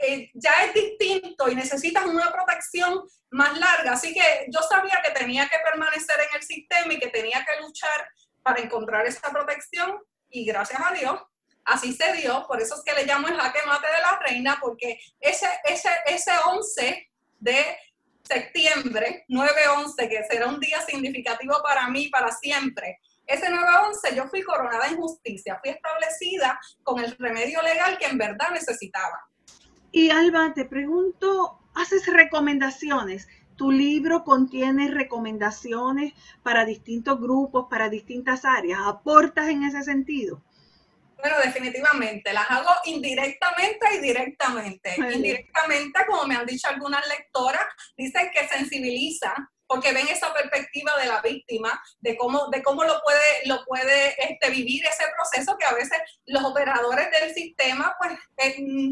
[0.06, 3.02] Eh, ya es distinto y necesitas una protección
[3.32, 3.94] más larga.
[3.94, 7.62] Así que yo sabía que tenía que permanecer en el sistema y que tenía que
[7.62, 8.10] luchar
[8.42, 9.98] para encontrar esa protección
[10.30, 11.22] y gracias a Dios
[11.66, 12.46] así se dio.
[12.48, 15.90] Por eso es que le llamo el jaque mate de la reina porque ese, ese,
[16.06, 17.78] ese 11 de
[18.24, 23.00] septiembre, 9-11, que será un día significativo para mí, para siempre.
[23.26, 28.18] Ese 9-11 yo fui coronada en justicia, fui establecida con el remedio legal que en
[28.18, 29.20] verdad necesitaba.
[29.96, 33.28] Y Alba, te pregunto, ¿haces recomendaciones?
[33.56, 38.80] ¿Tu libro contiene recomendaciones para distintos grupos, para distintas áreas?
[38.88, 40.42] ¿Aportas en ese sentido?
[41.20, 44.96] Bueno, definitivamente, las hago indirectamente y directamente.
[44.98, 47.64] Indirectamente, como me han dicho algunas lectoras,
[47.96, 53.02] dicen que sensibiliza porque ven esa perspectiva de la víctima, de cómo, de cómo lo
[53.04, 55.98] puede, lo puede este, vivir ese proceso que a veces
[56.28, 58.12] los operadores del sistema, pues,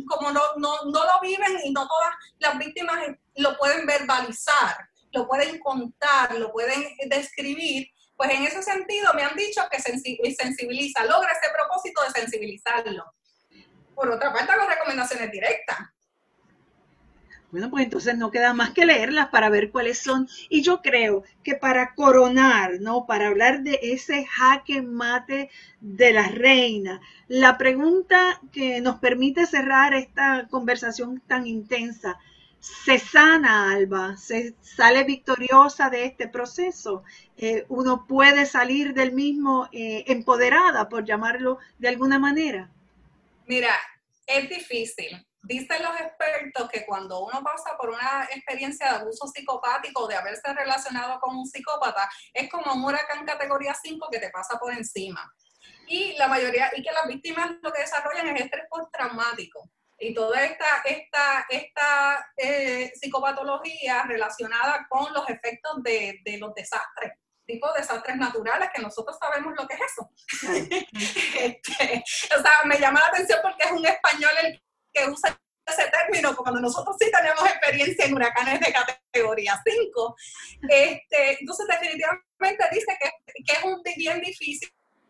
[0.07, 2.97] como no, no, no lo viven y no todas las víctimas
[3.35, 9.35] lo pueden verbalizar, lo pueden contar, lo pueden describir, pues en ese sentido me han
[9.35, 13.05] dicho que sensibiliza, logra ese propósito de sensibilizarlo.
[13.93, 15.77] Por otra parte, las recomendaciones directas.
[17.51, 20.27] Bueno, pues entonces no queda más que leerlas para ver cuáles son.
[20.47, 23.05] Y yo creo que para coronar, ¿no?
[23.05, 25.49] Para hablar de ese jaque mate
[25.81, 32.17] de la reina, la pregunta que nos permite cerrar esta conversación tan intensa,
[32.59, 34.15] ¿se sana Alba?
[34.15, 37.03] ¿Se sale victoriosa de este proceso?
[37.35, 42.69] Eh, ¿Uno puede salir del mismo eh, empoderada, por llamarlo de alguna manera?
[43.45, 43.75] Mira,
[44.25, 50.07] es difícil Dicen los expertos que cuando uno pasa por una experiencia de abuso psicopático,
[50.07, 54.59] de haberse relacionado con un psicópata, es como un huracán categoría 5 que te pasa
[54.59, 55.33] por encima.
[55.87, 59.69] Y la mayoría, y que las víctimas lo que desarrollan es estrés postraumático.
[59.97, 67.13] Y toda esta, esta, esta eh, psicopatología relacionada con los efectos de, de los desastres
[67.51, 70.09] tipo desastres naturales, que nosotros sabemos lo que es eso.
[71.41, 72.03] Este,
[72.37, 74.61] o sea, me llama la atención porque es un español el
[74.93, 80.15] que usa ese término, cuando nosotros sí tenemos experiencia en huracanes de categoría 5.
[80.67, 84.69] Este, entonces, definitivamente dice que, que, es un bien difícil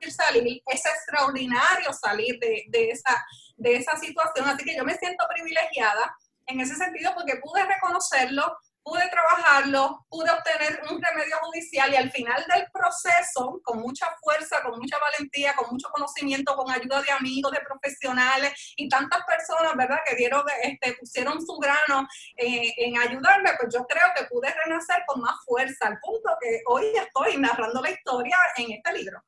[0.09, 3.23] salir, es extraordinario salir de, de, esa,
[3.57, 4.47] de esa situación.
[4.47, 6.15] Así que yo me siento privilegiada
[6.47, 12.11] en ese sentido porque pude reconocerlo, pude trabajarlo, pude obtener un remedio judicial y al
[12.11, 17.11] final del proceso, con mucha fuerza, con mucha valentía, con mucho conocimiento, con ayuda de
[17.11, 22.07] amigos, de profesionales y tantas personas, ¿verdad?, que dieron, este, pusieron su grano
[22.37, 26.61] eh, en ayudarme, pues yo creo que pude renacer con más fuerza, al punto que
[26.67, 29.21] hoy estoy narrando la historia en este libro.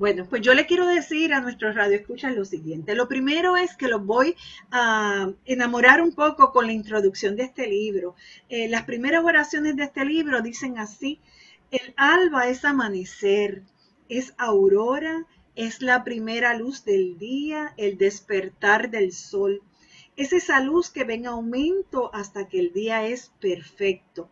[0.00, 2.94] Bueno, pues yo le quiero decir a nuestros radioescuchas lo siguiente.
[2.94, 4.34] Lo primero es que los voy
[4.70, 8.14] a enamorar un poco con la introducción de este libro.
[8.48, 11.20] Eh, las primeras oraciones de este libro dicen así,
[11.70, 13.62] el alba es amanecer,
[14.08, 19.60] es aurora, es la primera luz del día, el despertar del sol.
[20.16, 24.30] Es esa luz que ven aumento hasta que el día es perfecto.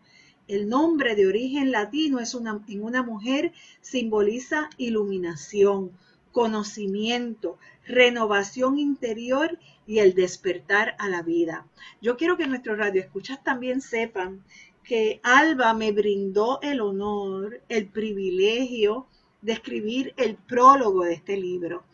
[0.49, 5.93] El nombre de origen latino es una, en una mujer simboliza iluminación,
[6.33, 11.67] conocimiento, renovación interior y el despertar a la vida.
[12.01, 14.43] Yo quiero que nuestros radioescuchas también sepan
[14.85, 19.07] que Alba me brindó el honor, el privilegio
[19.43, 21.85] de escribir el prólogo de este libro.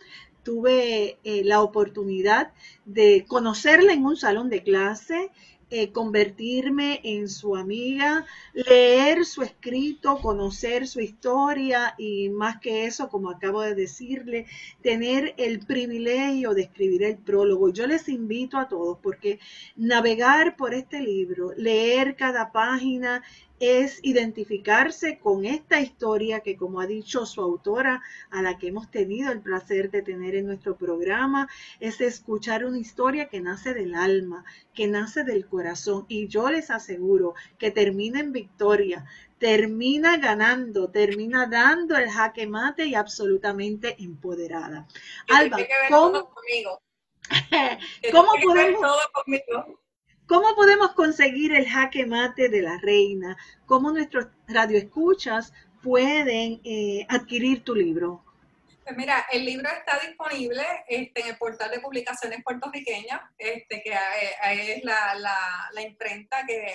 [0.45, 2.53] Tuve eh, la oportunidad
[2.85, 5.31] de conocerla en un salón de clase,
[5.77, 13.09] eh, convertirme en su amiga, leer su escrito, conocer su historia y más que eso,
[13.09, 14.47] como acabo de decirle,
[14.83, 17.71] tener el privilegio de escribir el prólogo.
[17.71, 19.41] Yo les invito a todos porque
[19.75, 23.25] navegar por este libro, leer cada página,
[23.65, 28.91] es identificarse con esta historia que, como ha dicho su autora, a la que hemos
[28.91, 31.49] tenido el placer de tener en nuestro programa,
[31.81, 34.45] es escuchar una historia que nace del alma,
[34.75, 36.05] que nace del corazón.
[36.09, 39.07] Y yo les aseguro que termina en victoria,
[39.39, 44.87] termina ganando, termina dando el jaque mate y absolutamente empoderada.
[45.29, 45.59] Alba,
[45.89, 46.35] ¿cómo,
[48.13, 48.81] ¿cómo podemos...
[50.27, 53.37] ¿Cómo podemos conseguir el jaque mate de la reina?
[53.67, 55.53] ¿Cómo nuestros radioescuchas
[55.83, 58.25] pueden eh, adquirir tu libro?
[58.85, 63.93] Pues mira, el libro está disponible este, en el portal de publicaciones puertorriqueñas, este, que
[63.93, 66.75] eh, es la, imprenta que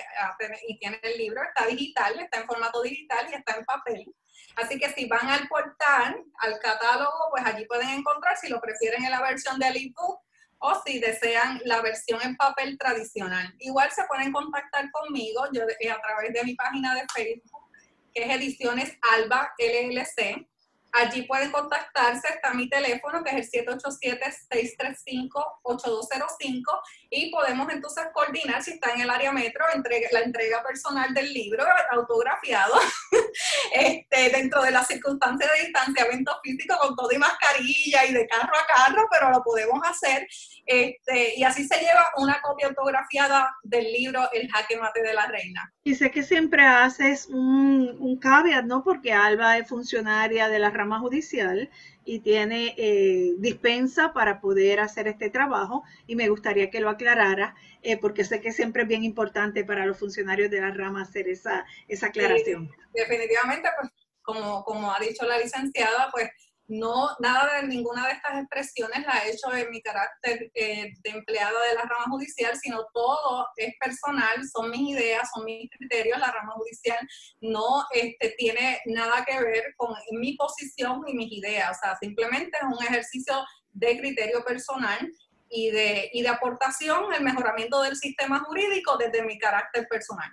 [0.80, 1.42] tiene el libro.
[1.42, 4.14] Está digital, está en formato digital y está en papel.
[4.56, 9.04] Así que si van al portal, al catálogo, pues allí pueden encontrar, si lo prefieren
[9.04, 10.20] en la versión del ebook
[10.60, 13.54] o si desean la versión en papel tradicional.
[13.58, 17.70] Igual se pueden contactar conmigo yo, eh, a través de mi página de Facebook,
[18.14, 20.46] que es Ediciones Alba LLC
[20.92, 26.62] Allí pueden contactarse, está mi teléfono que es el 787-635-8205
[27.10, 29.64] y podemos entonces coordinar si está en el área metro
[30.12, 32.74] la entrega personal del libro autografiado
[33.72, 38.52] este, dentro de las circunstancias de distanciamiento físico con todo y mascarilla y de carro
[38.54, 40.26] a carro, pero lo podemos hacer
[40.66, 45.26] este, y así se lleva una copia autografiada del libro El jaque mate de la
[45.26, 45.72] reina.
[45.82, 48.84] Y sé que siempre haces un, un caveat, ¿no?
[48.84, 51.70] Porque Alba es funcionaria de la rama judicial
[52.04, 57.54] y tiene eh, dispensa para poder hacer este trabajo y me gustaría que lo aclarara
[57.82, 61.28] eh, porque sé que siempre es bien importante para los funcionarios de la rama hacer
[61.28, 62.70] esa, esa aclaración.
[62.92, 66.30] definitivamente, pues como, como ha dicho la licenciada, pues
[66.70, 71.10] no, nada de ninguna de estas expresiones la he hecho en mi carácter eh, de
[71.10, 76.18] empleada de la rama judicial, sino todo es personal, son mis ideas, son mis criterios.
[76.20, 76.98] La rama judicial
[77.40, 82.56] no este, tiene nada que ver con mi posición y mis ideas, o sea, simplemente
[82.56, 85.10] es un ejercicio de criterio personal
[85.48, 90.30] y de, y de aportación el mejoramiento del sistema jurídico desde mi carácter personal.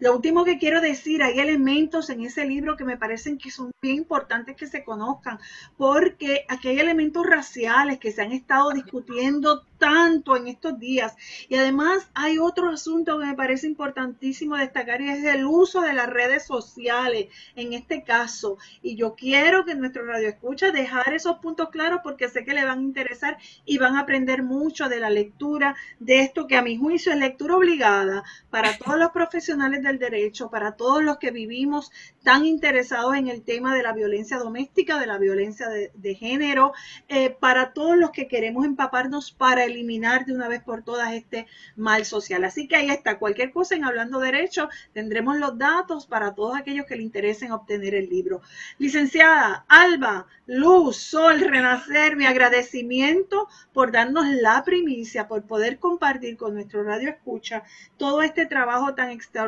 [0.00, 3.70] Lo último que quiero decir, hay elementos en ese libro que me parecen que son
[3.80, 5.38] bien importantes que se conozcan,
[5.76, 11.14] porque aquí hay elementos raciales que se han estado discutiendo tanto en estos días.
[11.48, 15.92] Y además hay otro asunto que me parece importantísimo destacar y es el uso de
[15.92, 18.58] las redes sociales en este caso.
[18.82, 22.64] Y yo quiero que nuestro radio escucha dejar esos puntos claros porque sé que le
[22.64, 26.62] van a interesar y van a aprender mucho de la lectura de esto que a
[26.62, 31.30] mi juicio es lectura obligada para todos los profesionales del derecho, para todos los que
[31.30, 31.92] vivimos
[32.22, 36.72] tan interesados en el tema de la violencia doméstica, de la violencia de, género,
[37.08, 41.46] eh, para todos los que queremos empaparnos para eliminar de una vez por todas este
[41.76, 42.44] mal social.
[42.44, 46.86] Así que ahí está, cualquier cosa en Hablando Derecho, tendremos los datos para todos aquellos
[46.86, 48.40] que le interesen obtener el libro.
[48.78, 56.54] Licenciada Alba, Luz, Sol, Renacer, mi agradecimiento por darnos la primicia, por poder compartir con
[56.54, 57.62] nuestro radio escucha
[57.96, 59.43] todo este trabajo tan extraordinario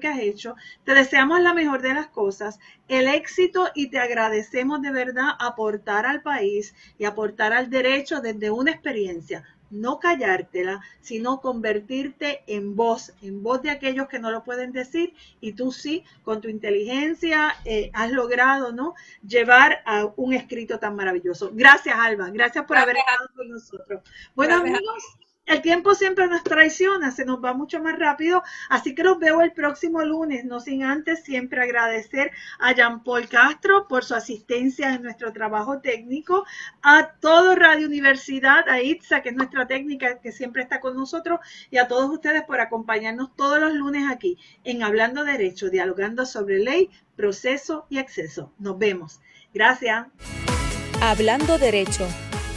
[0.00, 0.56] que has hecho.
[0.84, 6.06] Te deseamos la mejor de las cosas, el éxito y te agradecemos de verdad aportar
[6.06, 13.12] al país y aportar al derecho desde una experiencia no callártela, sino convertirte en voz,
[13.20, 17.56] en voz de aquellos que no lo pueden decir y tú sí, con tu inteligencia,
[17.64, 18.94] eh, has logrado, ¿no?
[19.26, 21.50] Llevar a un escrito tan maravilloso.
[21.52, 22.30] Gracias, Alba.
[22.30, 24.02] Gracias por haber estado con nosotros.
[24.34, 25.18] Bueno, amigos.
[25.46, 29.42] El tiempo siempre nos traiciona, se nos va mucho más rápido, así que los veo
[29.42, 34.92] el próximo lunes, no sin antes siempre agradecer a Jean Paul Castro por su asistencia
[34.92, 36.44] en nuestro trabajo técnico,
[36.82, 41.38] a todo Radio Universidad, a Itza, que es nuestra técnica que siempre está con nosotros,
[41.70, 46.58] y a todos ustedes por acompañarnos todos los lunes aquí en Hablando Derecho, dialogando sobre
[46.58, 48.52] ley, proceso y acceso.
[48.58, 49.20] Nos vemos.
[49.54, 50.08] Gracias.
[51.00, 52.08] Hablando Derecho